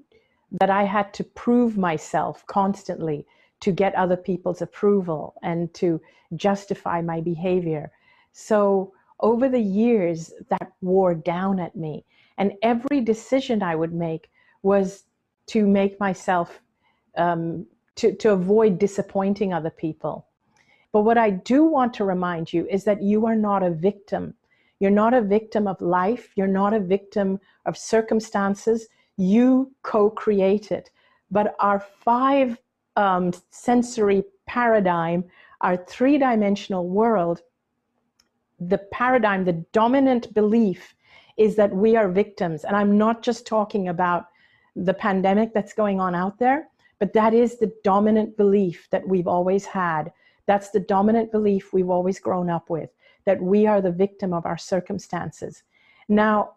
that 0.61 0.71
I 0.71 0.85
had 0.85 1.13
to 1.15 1.25
prove 1.25 1.77
myself 1.77 2.47
constantly 2.47 3.27
to 3.61 3.73
get 3.73 3.95
other 3.95 4.17
people's 4.17 4.63
approval 4.63 5.35
and 5.43 5.73
to 5.75 6.01
justify 6.37 7.01
my 7.03 7.21
behavior. 7.21 7.91
So 8.33 8.93
over 9.25 9.49
the 9.49 9.67
years, 9.85 10.19
that 10.51 10.69
wore 10.83 11.15
down 11.15 11.59
at 11.59 11.75
me. 11.75 12.05
And 12.37 12.53
every 12.63 13.01
decision 13.01 13.63
I 13.63 13.75
would 13.75 13.95
make 13.95 14.29
was 14.63 15.05
to 15.47 15.67
make 15.67 15.99
myself 15.99 16.61
um, 17.17 17.67
to, 17.97 18.15
to 18.17 18.33
avoid 18.33 18.79
disappointing 18.79 19.53
other 19.53 19.71
people. 19.71 20.27
But 20.93 21.03
what 21.03 21.17
I 21.17 21.31
do 21.31 21.65
want 21.65 21.95
to 21.95 22.05
remind 22.05 22.53
you 22.53 22.67
is 22.69 22.85
that 22.85 23.03
you 23.03 23.25
are 23.27 23.37
not 23.37 23.63
a 23.63 23.71
victim. 23.71 24.35
You're 24.81 25.01
not 25.05 25.15
a 25.15 25.23
victim 25.23 25.67
of 25.67 25.81
life. 25.81 26.25
You're 26.37 26.47
not 26.63 26.75
a 26.75 26.81
victim 26.81 27.41
of 27.65 27.79
circumstances. 27.79 28.89
You 29.17 29.73
co-create 29.83 30.71
it. 30.71 30.91
But 31.31 31.55
our 31.61 31.81
five 31.81 32.59
um, 32.97 33.33
sensory 33.51 34.23
paradigm, 34.47 35.25
our 35.63 35.77
three-dimensional 35.77 36.89
world, 36.89 37.41
the 38.59 38.79
paradigm, 38.93 39.45
the 39.45 39.65
dominant 39.73 40.33
belief 40.35 40.95
is 41.37 41.57
that 41.57 41.75
we 41.75 41.97
are 41.97 42.09
victims. 42.09 42.65
And 42.65 42.77
I'm 42.77 42.97
not 42.97 43.23
just 43.23 43.47
talking 43.47 43.89
about 43.89 44.27
the 44.77 44.95
pandemic 44.95 45.53
that's 45.53 45.73
going 45.73 46.01
on 46.01 46.15
out 46.15 46.39
there, 46.39 46.69
but 46.99 47.13
that 47.13 47.35
is 47.35 47.59
the 47.59 47.73
dominant 47.83 48.37
belief 48.37 48.89
that 48.91 49.07
we've 49.07 49.27
always 49.27 49.65
had. 49.65 50.13
That's 50.47 50.71
the 50.71 50.81
dominant 50.81 51.33
belief 51.33 51.73
we've 51.73 51.91
always 51.91 52.21
grown 52.21 52.51
up 52.51 52.71
with, 52.71 52.91
that 53.25 53.41
we 53.41 53.67
are 53.67 53.81
the 53.81 53.91
victim 53.91 54.33
of 54.33 54.47
our 54.47 54.59
circumstances. 54.59 55.63
Now, 56.09 56.53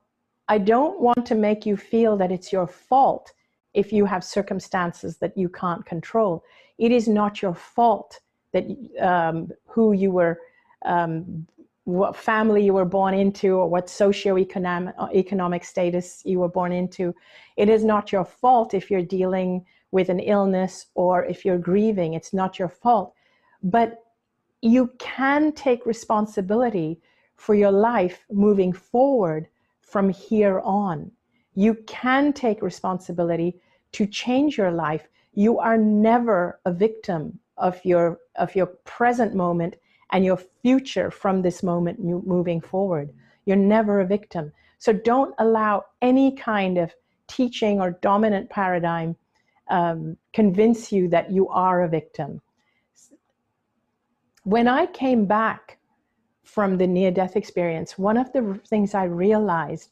I 0.47 0.57
don't 0.57 0.99
want 0.99 1.25
to 1.25 1.35
make 1.35 1.65
you 1.65 1.75
feel 1.75 2.17
that 2.17 2.31
it's 2.31 2.53
your 2.53 2.67
fault 2.67 3.33
if 3.73 3.91
you 3.91 4.05
have 4.05 4.23
circumstances 4.23 5.17
that 5.17 5.37
you 5.37 5.49
can't 5.49 5.85
control. 5.85 6.43
It 6.77 6.91
is 6.91 7.07
not 7.07 7.41
your 7.41 7.53
fault 7.53 8.19
that 8.53 8.65
um, 9.01 9.51
who 9.65 9.93
you 9.93 10.11
were, 10.11 10.39
um, 10.85 11.45
what 11.87 12.17
family 12.17 12.65
you 12.65 12.73
were 12.73 12.83
born 12.83 13.13
into, 13.13 13.55
or 13.55 13.69
what 13.69 13.87
socioeconomic 13.87 14.93
economic 15.15 15.63
status 15.63 16.21
you 16.25 16.37
were 16.39 16.49
born 16.49 16.73
into. 16.73 17.15
It 17.55 17.69
is 17.69 17.85
not 17.85 18.11
your 18.11 18.25
fault 18.25 18.73
if 18.73 18.91
you're 18.91 19.01
dealing 19.01 19.65
with 19.91 20.09
an 20.09 20.19
illness 20.19 20.87
or 20.95 21.23
if 21.23 21.45
you're 21.45 21.57
grieving. 21.57 22.13
It's 22.13 22.33
not 22.33 22.59
your 22.59 22.67
fault. 22.67 23.13
But 23.63 24.03
you 24.61 24.91
can 24.99 25.53
take 25.53 25.85
responsibility 25.85 26.99
for 27.37 27.55
your 27.55 27.71
life 27.71 28.25
moving 28.29 28.73
forward 28.73 29.47
from 29.79 30.09
here 30.09 30.59
on. 30.65 31.09
You 31.53 31.75
can 31.87 32.33
take 32.33 32.61
responsibility 32.61 33.61
to 33.93 34.05
change 34.05 34.57
your 34.57 34.71
life. 34.71 35.07
You 35.33 35.57
are 35.59 35.77
never 35.77 36.59
a 36.65 36.73
victim 36.73 37.39
of 37.55 37.79
your 37.85 38.19
of 38.35 38.55
your 38.57 38.67
present 38.83 39.33
moment 39.33 39.77
and 40.11 40.23
your 40.23 40.39
future 40.61 41.11
from 41.11 41.41
this 41.41 41.63
moment 41.63 41.99
moving 41.99 42.61
forward. 42.61 43.11
You're 43.45 43.57
never 43.57 43.99
a 43.99 44.05
victim. 44.05 44.51
So 44.79 44.93
don't 44.93 45.33
allow 45.39 45.85
any 46.01 46.35
kind 46.35 46.77
of 46.77 46.93
teaching 47.27 47.81
or 47.81 47.91
dominant 48.01 48.49
paradigm 48.49 49.15
um, 49.69 50.17
convince 50.33 50.91
you 50.91 51.09
that 51.09 51.31
you 51.31 51.49
are 51.49 51.83
a 51.83 51.89
victim. 51.89 52.41
When 54.43 54.67
I 54.67 54.85
came 54.85 55.25
back 55.25 55.77
from 56.43 56.77
the 56.77 56.87
near 56.87 57.11
death 57.11 57.35
experience, 57.35 57.97
one 57.97 58.15
of 58.15 58.31
the 58.31 58.59
things 58.65 58.93
I 58.93 59.03
realized 59.03 59.89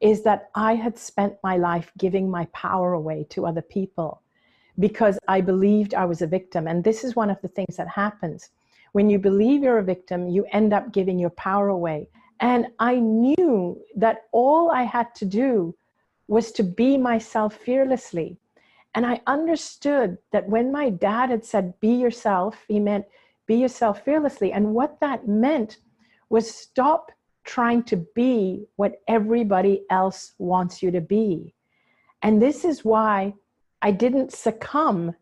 is 0.00 0.24
that 0.24 0.50
I 0.56 0.74
had 0.74 0.98
spent 0.98 1.34
my 1.44 1.56
life 1.56 1.92
giving 1.96 2.28
my 2.28 2.46
power 2.46 2.94
away 2.94 3.24
to 3.30 3.46
other 3.46 3.62
people 3.62 4.20
because 4.80 5.18
I 5.28 5.40
believed 5.40 5.94
I 5.94 6.06
was 6.06 6.22
a 6.22 6.26
victim. 6.26 6.66
And 6.66 6.82
this 6.82 7.04
is 7.04 7.14
one 7.14 7.30
of 7.30 7.40
the 7.42 7.48
things 7.48 7.76
that 7.76 7.88
happens. 7.88 8.50
When 8.92 9.10
you 9.10 9.18
believe 9.18 9.62
you're 9.62 9.78
a 9.78 9.84
victim, 9.84 10.28
you 10.28 10.44
end 10.52 10.72
up 10.72 10.92
giving 10.92 11.18
your 11.18 11.30
power 11.30 11.68
away. 11.68 12.08
And 12.40 12.68
I 12.78 12.96
knew 12.96 13.80
that 13.96 14.24
all 14.32 14.70
I 14.70 14.82
had 14.82 15.14
to 15.16 15.24
do 15.24 15.74
was 16.28 16.52
to 16.52 16.62
be 16.62 16.96
myself 16.96 17.54
fearlessly. 17.54 18.38
And 18.94 19.06
I 19.06 19.20
understood 19.26 20.18
that 20.32 20.48
when 20.48 20.70
my 20.70 20.90
dad 20.90 21.30
had 21.30 21.44
said, 21.44 21.78
be 21.80 21.94
yourself, 21.94 22.64
he 22.68 22.78
meant 22.78 23.06
be 23.46 23.56
yourself 23.56 24.04
fearlessly. 24.04 24.52
And 24.52 24.74
what 24.74 25.00
that 25.00 25.26
meant 25.26 25.78
was 26.28 26.54
stop 26.54 27.10
trying 27.44 27.82
to 27.84 27.96
be 28.14 28.66
what 28.76 29.00
everybody 29.08 29.82
else 29.90 30.32
wants 30.38 30.82
you 30.82 30.90
to 30.90 31.00
be. 31.00 31.54
And 32.22 32.40
this 32.40 32.64
is 32.64 32.84
why 32.84 33.34
I 33.80 33.90
didn't 33.90 34.32
succumb 34.32 35.14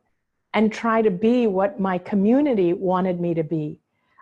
and 0.55 0.73
try 0.73 1.03
to 1.03 1.11
be 1.11 1.47
what 1.47 1.81
my 1.81 1.99
community 1.99 2.73
wanted 2.73 3.21
me 3.21 3.35
to 3.35 3.45
be. 3.45 3.79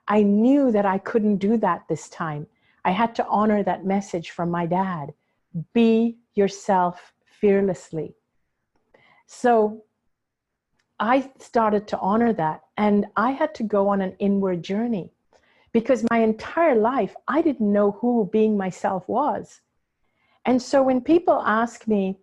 I 0.06 0.23
knew 0.23 0.70
that 0.73 0.87
I 0.87 0.99
couldn't 0.99 1.37
do 1.37 1.56
that 1.58 1.85
this 1.88 2.08
time. 2.08 2.47
I 2.85 2.90
had 2.90 3.14
to 3.16 3.26
honor 3.26 3.62
that 3.62 3.85
message 3.85 4.30
from 4.30 4.50
my 4.50 4.66
dad. 4.66 5.12
Be 5.73 6.18
yourself 6.35 7.12
fearlessly. 7.25 8.14
So 9.26 9.85
I 11.00 11.30
started 11.38 11.87
to 11.88 11.99
honor 11.99 12.32
that 12.32 12.62
and 12.76 13.06
I 13.16 13.32
had 13.32 13.54
to 13.56 13.62
go 13.62 13.88
on 13.88 14.00
an 14.00 14.16
inward 14.18 14.62
journey 14.62 15.12
because 15.73 16.04
my 16.11 16.18
entire 16.18 16.75
life 16.75 17.14
I 17.28 17.42
didn't 17.42 17.73
know 17.73 17.92
who 17.92 18.28
being 18.32 18.56
myself 18.56 19.08
was. 19.08 19.61
And 20.44 20.61
so 20.61 20.82
when 20.82 21.00
people 21.00 21.42
ask 21.44 21.87
me, 21.87 22.18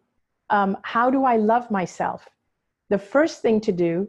um, 0.50 0.78
how 0.82 1.10
do 1.10 1.24
I 1.24 1.38
love 1.38 1.70
myself? 1.70 2.28
The 2.90 2.98
first 2.98 3.42
thing 3.42 3.62
to 3.62 3.72
do 3.72 4.08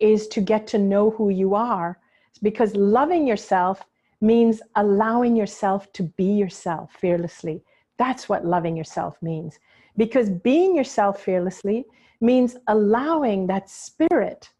is 0.00 0.28
to 0.28 0.40
get 0.40 0.66
to 0.68 0.78
know 0.78 1.10
who 1.10 1.30
you 1.30 1.54
are 1.54 1.98
because 2.42 2.74
loving 2.76 3.26
yourself 3.26 3.84
means 4.20 4.60
allowing 4.76 5.36
yourself 5.36 5.92
to 5.94 6.02
be 6.02 6.32
yourself 6.32 6.92
fearlessly. 6.92 7.62
That's 7.96 8.28
what 8.28 8.44
loving 8.44 8.76
yourself 8.76 9.16
means. 9.22 9.58
Because 9.96 10.30
being 10.30 10.76
yourself 10.76 11.22
fearlessly 11.22 11.84
means 12.20 12.56
allowing 12.66 13.46
that 13.46 13.70
spirit 13.70 14.50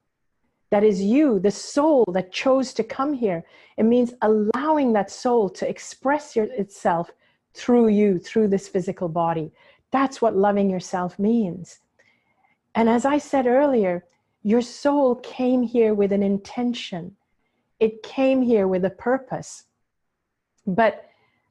that 0.71 0.85
is 0.85 1.01
you, 1.01 1.39
the 1.39 1.51
soul 1.51 2.05
that 2.13 2.33
chose 2.33 2.75
to 2.75 2.85
come 2.85 3.15
here. 3.15 3.45
It 3.77 3.85
means 3.85 4.13
allowing 4.21 4.93
that 4.93 5.11
soul 5.11 5.49
to 5.51 5.69
express 5.69 6.37
your, 6.37 6.45
itself 6.47 7.11
through 7.55 7.89
you, 7.89 8.19
through 8.19 8.49
this 8.49 8.69
physical 8.69 9.09
body. 9.09 9.51
That's 9.91 10.21
what 10.21 10.37
loving 10.37 10.69
yourself 10.69 11.19
means. 11.19 11.81
And 12.75 12.89
as 12.89 13.05
I 13.05 13.19
said 13.19 13.47
earlier, 13.47 14.05
your 14.43 14.63
soul 14.63 15.17
came 15.17 15.63
here 15.63 15.95
with 15.95 16.13
an 16.13 16.23
intention. 16.23 17.17
It 17.81 18.03
came 18.03 18.43
here 18.43 18.69
with 18.69 18.85
a 18.85 18.91
purpose. 18.91 19.65
But 20.67 21.05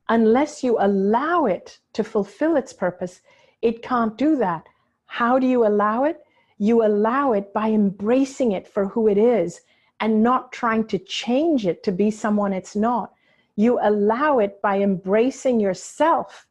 unless 0.09 0.63
you 0.63 0.77
allow 0.79 1.45
it 1.45 1.79
to 1.93 2.03
fulfill 2.03 2.55
its 2.55 2.73
purpose, 2.73 3.21
it 3.61 3.81
can't 3.81 4.17
do 4.17 4.35
that. 4.37 4.67
How 5.05 5.39
do 5.39 5.47
you 5.47 5.65
allow 5.65 6.03
it? 6.03 6.23
You 6.57 6.85
allow 6.85 7.33
it 7.33 7.53
by 7.53 7.69
embracing 7.69 8.51
it 8.51 8.67
for 8.67 8.87
who 8.87 9.07
it 9.07 9.17
is 9.17 9.61
and 9.99 10.23
not 10.23 10.51
trying 10.51 10.85
to 10.87 10.99
change 10.99 11.65
it 11.65 11.83
to 11.83 11.91
be 11.91 12.11
someone 12.11 12.53
it's 12.53 12.75
not. 12.75 13.13
You 13.55 13.79
allow 13.81 14.39
it 14.39 14.61
by 14.61 14.79
embracing 14.79 15.59
yourself 15.59 16.47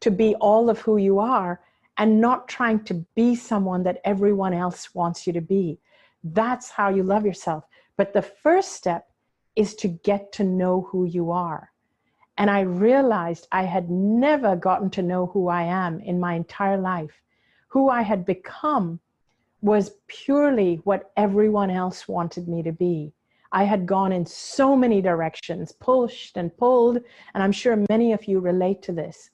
to 0.00 0.10
be 0.10 0.34
all 0.36 0.68
of 0.68 0.80
who 0.80 0.96
you 0.96 1.18
are 1.18 1.60
and 2.00 2.18
not 2.18 2.48
trying 2.48 2.82
to 2.82 2.94
be 3.14 3.36
someone 3.36 3.82
that 3.82 4.00
everyone 4.04 4.54
else 4.54 4.94
wants 4.94 5.26
you 5.26 5.34
to 5.34 5.40
be. 5.42 5.78
That's 6.24 6.70
how 6.70 6.88
you 6.88 7.02
love 7.02 7.26
yourself. 7.26 7.64
But 7.98 8.14
the 8.14 8.22
first 8.22 8.72
step 8.72 9.10
is 9.54 9.74
to 9.76 9.88
get 9.88 10.32
to 10.32 10.42
know 10.42 10.88
who 10.90 11.04
you 11.04 11.30
are. 11.30 11.70
And 12.38 12.50
I 12.50 12.60
realized 12.60 13.48
I 13.52 13.64
had 13.64 13.90
never 13.90 14.56
gotten 14.56 14.88
to 14.90 15.02
know 15.02 15.26
who 15.26 15.48
I 15.48 15.64
am 15.64 16.00
in 16.00 16.18
my 16.18 16.32
entire 16.32 16.78
life. 16.78 17.20
Who 17.68 17.90
I 17.90 18.00
had 18.00 18.24
become 18.24 18.98
was 19.60 19.96
purely 20.06 20.76
what 20.84 21.12
everyone 21.18 21.70
else 21.70 22.08
wanted 22.08 22.48
me 22.48 22.62
to 22.62 22.72
be. 22.72 23.12
I 23.52 23.64
had 23.64 23.84
gone 23.84 24.12
in 24.12 24.24
so 24.24 24.74
many 24.74 25.02
directions, 25.02 25.72
pushed 25.72 26.38
and 26.38 26.56
pulled, 26.56 26.96
and 27.34 27.42
I'm 27.42 27.52
sure 27.52 27.84
many 27.90 28.14
of 28.14 28.24
you 28.24 28.40
relate 28.40 28.80
to 28.84 28.92
this. 28.92 29.28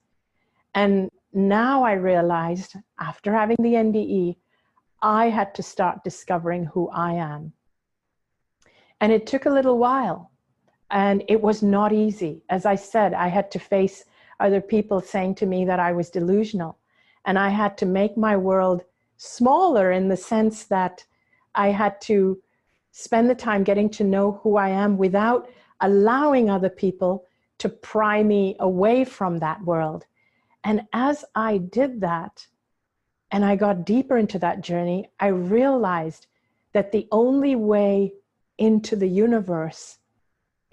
And 0.74 1.10
now 1.36 1.84
I 1.84 1.92
realized, 1.92 2.74
after 2.98 3.32
having 3.32 3.56
the 3.60 3.74
NDE, 3.74 4.36
I 5.02 5.28
had 5.28 5.54
to 5.56 5.62
start 5.62 6.02
discovering 6.02 6.64
who 6.64 6.88
I 6.88 7.12
am. 7.12 7.52
And 9.00 9.12
it 9.12 9.26
took 9.26 9.44
a 9.44 9.50
little 9.50 9.78
while, 9.78 10.30
and 10.90 11.22
it 11.28 11.42
was 11.42 11.62
not 11.62 11.92
easy. 11.92 12.42
As 12.48 12.64
I 12.64 12.74
said, 12.74 13.12
I 13.12 13.28
had 13.28 13.50
to 13.50 13.58
face 13.58 14.04
other 14.40 14.60
people 14.60 15.00
saying 15.00 15.34
to 15.36 15.46
me 15.46 15.64
that 15.66 15.78
I 15.78 15.92
was 15.92 16.10
delusional, 16.10 16.78
and 17.26 17.38
I 17.38 17.50
had 17.50 17.76
to 17.78 17.86
make 17.86 18.16
my 18.16 18.36
world 18.36 18.82
smaller 19.18 19.92
in 19.92 20.08
the 20.08 20.16
sense 20.16 20.64
that 20.64 21.04
I 21.54 21.68
had 21.68 22.00
to 22.02 22.40
spend 22.92 23.28
the 23.28 23.34
time 23.34 23.62
getting 23.62 23.90
to 23.90 24.04
know 24.04 24.40
who 24.42 24.56
I 24.56 24.70
am 24.70 24.96
without 24.96 25.48
allowing 25.80 26.48
other 26.48 26.70
people 26.70 27.24
to 27.58 27.68
pry 27.68 28.22
me 28.22 28.56
away 28.58 29.04
from 29.04 29.38
that 29.38 29.62
world. 29.62 30.06
And 30.66 30.82
as 30.92 31.24
I 31.36 31.58
did 31.58 32.00
that, 32.00 32.44
and 33.30 33.44
I 33.44 33.54
got 33.54 33.86
deeper 33.86 34.16
into 34.16 34.36
that 34.40 34.62
journey, 34.62 35.08
I 35.20 35.28
realized 35.28 36.26
that 36.72 36.90
the 36.90 37.06
only 37.12 37.54
way 37.54 38.14
into 38.58 38.96
the 38.96 39.06
universe 39.06 39.98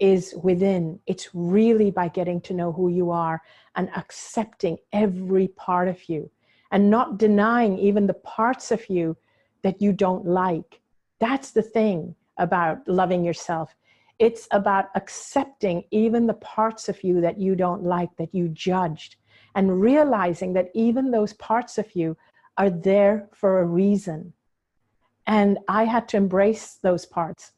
is 0.00 0.34
within. 0.42 0.98
It's 1.06 1.28
really 1.32 1.92
by 1.92 2.08
getting 2.08 2.40
to 2.40 2.54
know 2.54 2.72
who 2.72 2.88
you 2.88 3.12
are 3.12 3.40
and 3.76 3.88
accepting 3.96 4.78
every 4.92 5.46
part 5.46 5.86
of 5.86 6.08
you 6.08 6.28
and 6.72 6.90
not 6.90 7.16
denying 7.16 7.78
even 7.78 8.08
the 8.08 8.14
parts 8.14 8.72
of 8.72 8.90
you 8.90 9.16
that 9.62 9.80
you 9.80 9.92
don't 9.92 10.26
like. 10.26 10.80
That's 11.20 11.52
the 11.52 11.62
thing 11.62 12.16
about 12.36 12.88
loving 12.88 13.24
yourself. 13.24 13.76
It's 14.18 14.48
about 14.50 14.86
accepting 14.96 15.84
even 15.92 16.26
the 16.26 16.34
parts 16.34 16.88
of 16.88 17.04
you 17.04 17.20
that 17.20 17.38
you 17.38 17.54
don't 17.54 17.84
like, 17.84 18.10
that 18.16 18.34
you 18.34 18.48
judged, 18.48 19.14
and 19.54 19.80
realizing 19.80 20.52
that 20.54 20.70
even 20.74 21.10
those 21.10 21.32
parts 21.34 21.78
of 21.78 21.94
you 21.94 22.16
are 22.56 22.70
there 22.70 23.28
for 23.32 23.60
a 23.60 23.64
reason. 23.64 24.32
And 25.26 25.58
I 25.68 25.84
had 25.84 26.08
to 26.08 26.16
embrace 26.16 26.78
those 26.82 27.06
parts. 27.06 27.52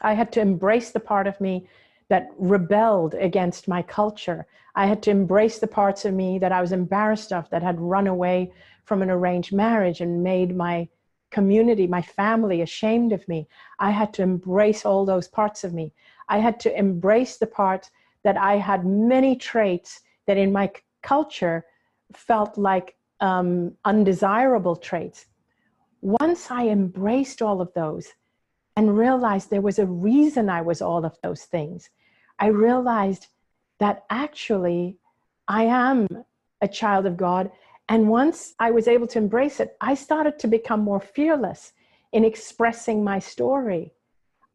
I 0.00 0.14
had 0.14 0.32
to 0.32 0.40
embrace 0.40 0.90
the 0.90 1.00
part 1.00 1.26
of 1.26 1.40
me 1.40 1.68
that 2.08 2.30
rebelled 2.38 3.14
against 3.14 3.68
my 3.68 3.82
culture. 3.82 4.46
I 4.74 4.86
had 4.86 5.02
to 5.04 5.10
embrace 5.10 5.58
the 5.58 5.66
parts 5.66 6.04
of 6.04 6.14
me 6.14 6.38
that 6.38 6.52
I 6.52 6.60
was 6.60 6.72
embarrassed 6.72 7.32
of, 7.32 7.48
that 7.50 7.62
had 7.62 7.80
run 7.80 8.06
away 8.06 8.52
from 8.84 9.02
an 9.02 9.10
arranged 9.10 9.52
marriage 9.52 10.00
and 10.00 10.22
made 10.22 10.54
my 10.54 10.88
community, 11.30 11.86
my 11.86 12.02
family 12.02 12.60
ashamed 12.60 13.12
of 13.12 13.26
me. 13.28 13.48
I 13.78 13.90
had 13.90 14.12
to 14.14 14.22
embrace 14.22 14.84
all 14.84 15.04
those 15.04 15.26
parts 15.26 15.64
of 15.64 15.72
me. 15.72 15.92
I 16.28 16.38
had 16.38 16.60
to 16.60 16.78
embrace 16.78 17.38
the 17.38 17.46
part 17.46 17.90
that 18.22 18.36
I 18.36 18.56
had 18.56 18.84
many 18.84 19.36
traits 19.36 20.00
that 20.26 20.36
in 20.36 20.52
my 20.52 20.70
culture 21.04 21.64
felt 22.12 22.58
like 22.58 22.96
um, 23.20 23.72
undesirable 23.84 24.76
traits. 24.76 25.26
once 26.02 26.50
I 26.50 26.62
embraced 26.68 27.40
all 27.40 27.60
of 27.62 27.72
those 27.74 28.06
and 28.76 28.98
realized 28.98 29.48
there 29.48 29.68
was 29.68 29.78
a 29.78 29.86
reason 29.86 30.50
I 30.50 30.62
was 30.62 30.82
all 30.82 31.04
of 31.04 31.16
those 31.22 31.44
things, 31.44 31.88
I 32.38 32.48
realized 32.48 33.28
that 33.78 34.04
actually 34.10 34.98
I 35.48 35.64
am 35.64 36.08
a 36.60 36.68
child 36.68 37.06
of 37.06 37.16
God. 37.16 37.50
And 37.88 38.08
once 38.08 38.54
I 38.58 38.70
was 38.70 38.88
able 38.88 39.06
to 39.08 39.18
embrace 39.18 39.60
it, 39.60 39.76
I 39.80 39.94
started 39.94 40.38
to 40.40 40.48
become 40.48 40.80
more 40.80 41.00
fearless 41.00 41.72
in 42.12 42.24
expressing 42.24 43.04
my 43.04 43.18
story. 43.18 43.92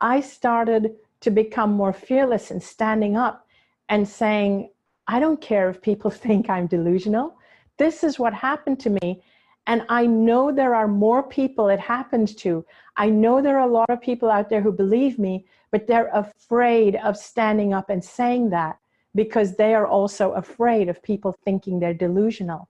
I 0.02 0.22
started 0.22 0.96
to 1.22 1.32
become 1.32 1.72
more 1.74 1.94
fearless 1.94 2.52
in 2.52 2.60
standing 2.60 3.18
up 3.18 3.48
and 3.88 4.08
saying, 4.08 4.70
I 5.10 5.19
don't 5.19 5.41
care 5.41 5.69
if 5.69 5.82
people 5.82 6.12
think 6.26 6.50
I'm 6.50 6.67
delusional. 6.67 7.36
This 7.78 8.04
is 8.04 8.19
what 8.19 8.34
happened 8.34 8.80
to 8.82 8.91
me. 9.02 9.24
And 9.67 9.84
I 9.89 10.06
know 10.06 10.52
there 10.52 10.76
are 10.76 10.88
more 10.88 11.24
people 11.24 11.67
it 11.67 11.80
happened 11.80 12.38
to. 12.39 12.65
I 12.95 13.10
know 13.10 13.41
there 13.41 13.60
are 13.60 13.67
a 13.67 13.72
lot 13.72 13.89
of 13.89 14.02
people 14.02 14.30
out 14.30 14.50
there 14.50 14.62
who 14.62 14.72
believe 14.72 15.19
me, 15.19 15.45
but 15.72 15.86
they're 15.86 16.12
afraid 16.13 16.95
of 16.98 17.17
standing 17.17 17.74
up 17.74 17.89
and 17.89 18.04
saying 18.04 18.50
that 18.52 18.78
because 19.15 19.56
they 19.56 19.74
are 19.74 19.88
also 19.88 20.32
afraid 20.34 20.89
of 20.89 21.04
people 21.04 21.36
thinking 21.43 21.80
they're 21.80 21.93
delusional. 21.93 22.69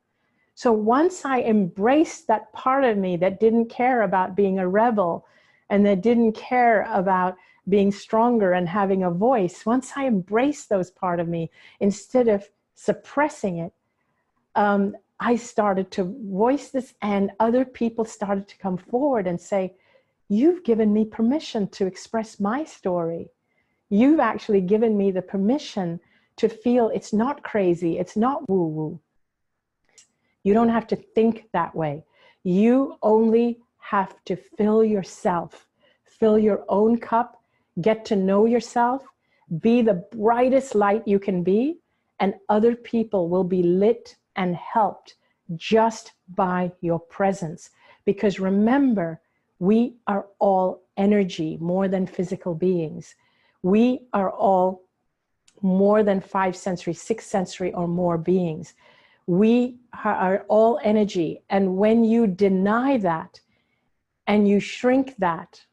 So 0.56 0.72
once 0.72 1.26
I 1.26 1.42
embraced 1.42 2.28
that 2.28 2.52
part 2.54 2.84
of 2.84 2.98
me 2.98 3.18
that 3.18 3.40
didn't 3.40 3.70
care 3.70 4.02
about 4.02 4.36
being 4.36 4.60
a 4.60 4.68
rebel 4.68 5.26
and 5.70 5.86
that 5.86 6.02
didn't 6.02 6.34
care 6.34 6.86
about 6.92 7.36
being 7.70 7.92
stronger 7.92 8.54
and 8.54 8.68
having 8.68 9.04
a 9.04 9.12
voice, 9.12 9.66
once 9.66 9.94
I 9.96 10.08
embraced 10.08 10.70
those 10.70 10.90
part 10.90 11.20
of 11.20 11.28
me, 11.28 11.52
instead 11.80 12.28
of 12.28 12.50
suppressing 12.76 13.58
it, 13.58 13.74
um, 14.56 14.96
I 15.20 15.36
started 15.36 15.92
to 15.92 16.16
voice 16.24 16.70
this 16.70 16.94
and 17.02 17.32
other 17.40 17.66
people 17.66 18.06
started 18.06 18.48
to 18.48 18.58
come 18.58 18.78
forward 18.78 19.28
and 19.28 19.40
say, 19.40 19.74
you've 20.30 20.64
given 20.64 20.94
me 20.94 21.06
permission 21.06 21.68
to 21.70 21.86
express 21.86 22.40
my 22.40 22.64
story. 22.64 23.30
You've 23.90 24.20
actually 24.20 24.62
given 24.62 24.98
me 24.98 25.12
the 25.12 25.22
permission 25.22 26.00
to 26.38 26.48
feel 26.48 26.90
it's 26.90 27.12
not 27.12 27.44
crazy, 27.44 28.00
it's 28.00 28.16
not 28.16 28.48
woo-woo. 28.48 29.00
You 30.44 30.54
don't 30.54 30.70
have 30.70 30.88
to 30.88 30.96
think 30.96 31.50
that 31.52 31.76
way. 31.76 32.06
You 32.44 32.96
only 33.04 33.60
have 33.80 34.24
to 34.26 34.38
fill 34.38 34.84
yourself, 34.84 35.68
fill 36.06 36.40
your 36.40 36.64
own 36.70 36.98
cup, 36.98 37.39
get 37.82 38.06
to 38.06 38.16
know 38.16 38.46
yourself, 38.46 39.04
be 39.62 39.82
the 39.82 40.06
brightest 40.12 40.76
light 40.76 41.08
you 41.08 41.20
can 41.20 41.44
be, 41.44 41.80
and 42.20 42.34
other 42.50 42.76
people 42.76 43.30
will 43.30 43.44
be 43.44 43.64
lit 43.64 44.16
and 44.36 44.56
helped 44.56 45.16
just 45.56 46.14
by 46.36 46.72
your 46.82 47.00
presence. 47.00 47.72
Because 48.06 48.40
remember, 48.40 49.22
we 49.60 49.96
are 50.08 50.28
all 50.40 50.84
energy 50.98 51.58
more 51.60 51.88
than 51.88 52.06
physical 52.06 52.54
beings. 52.54 53.16
We 53.62 54.02
are 54.14 54.32
all 54.32 54.84
more 55.62 56.04
than 56.04 56.22
five 56.22 56.56
sensory, 56.56 56.94
six 56.94 57.26
sensory 57.26 57.74
or 57.74 57.88
more 57.88 58.18
beings. 58.18 58.74
We 59.28 59.78
are 60.04 60.46
all 60.48 60.80
energy. 60.84 61.42
And 61.50 61.78
when 61.78 62.04
you 62.04 62.28
deny 62.28 62.98
that 62.98 63.42
and 64.28 64.48
you 64.48 64.60
shrink 64.60 65.16
that 65.18 65.66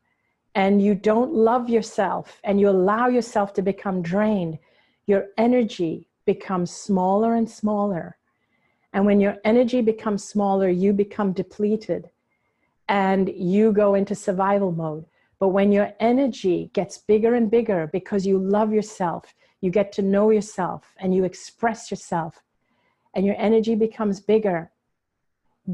and 0.57 0.81
you 0.81 0.95
don't 0.95 1.35
love 1.35 1.69
yourself 1.69 2.40
and 2.42 2.59
you 2.59 2.71
allow 2.71 3.09
yourself 3.09 3.53
to 3.53 3.61
become 3.61 4.01
drained, 4.01 4.59
your 5.07 5.27
energy 5.37 6.09
becomes 6.25 6.71
smaller 6.71 7.35
and 7.35 7.49
smaller. 7.49 8.16
And 8.95 9.05
when 9.05 9.21
your 9.21 9.37
energy 9.45 9.83
becomes 9.83 10.25
smaller, 10.25 10.71
you 10.71 10.95
become 10.95 11.33
depleted 11.35 12.09
and 12.88 13.29
you 13.29 13.71
go 13.71 13.95
into 13.95 14.14
survival 14.14 14.73
mode. 14.73 15.05
But 15.38 15.49
when 15.49 15.73
your 15.73 15.92
energy 16.01 16.71
gets 16.73 16.97
bigger 16.97 17.35
and 17.35 17.51
bigger 17.51 17.90
because 17.92 18.25
you 18.27 18.38
love 18.38 18.73
yourself, 18.73 19.35
you 19.61 19.71
get 19.71 19.92
to 19.92 20.03
know 20.03 20.31
yourself 20.31 20.95
and 20.99 21.14
you 21.14 21.25
express 21.25 21.90
yourself 21.90 22.42
and 23.14 23.27
your 23.27 23.37
energy 23.37 23.75
becomes 23.75 24.21
bigger, 24.21 24.71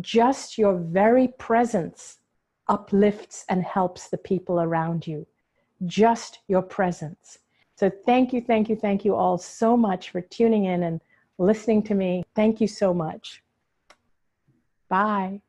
just 0.01 0.59
your 0.59 0.75
very 0.75 1.29
presence 1.29 2.19
uplifts 2.69 3.45
and 3.49 3.63
helps 3.63 4.09
the 4.09 4.19
people 4.19 4.61
around 4.61 5.07
you. 5.07 5.27
Just 5.87 6.41
your 6.49 6.63
presence. 6.63 7.39
So 7.77 7.91
thank 7.91 8.33
you, 8.33 8.41
thank 8.41 8.69
you, 8.69 8.77
thank 8.77 9.05
you 9.05 9.15
all 9.15 9.39
so 9.39 9.77
much 9.77 10.11
for 10.11 10.21
tuning 10.21 10.67
in 10.67 10.83
and 10.85 11.01
listening 11.39 11.83
to 11.85 11.95
me. 11.95 12.23
Thank 12.35 12.61
you 12.61 12.69
so 12.69 12.95
much. 12.95 13.43
Bye. 14.89 15.41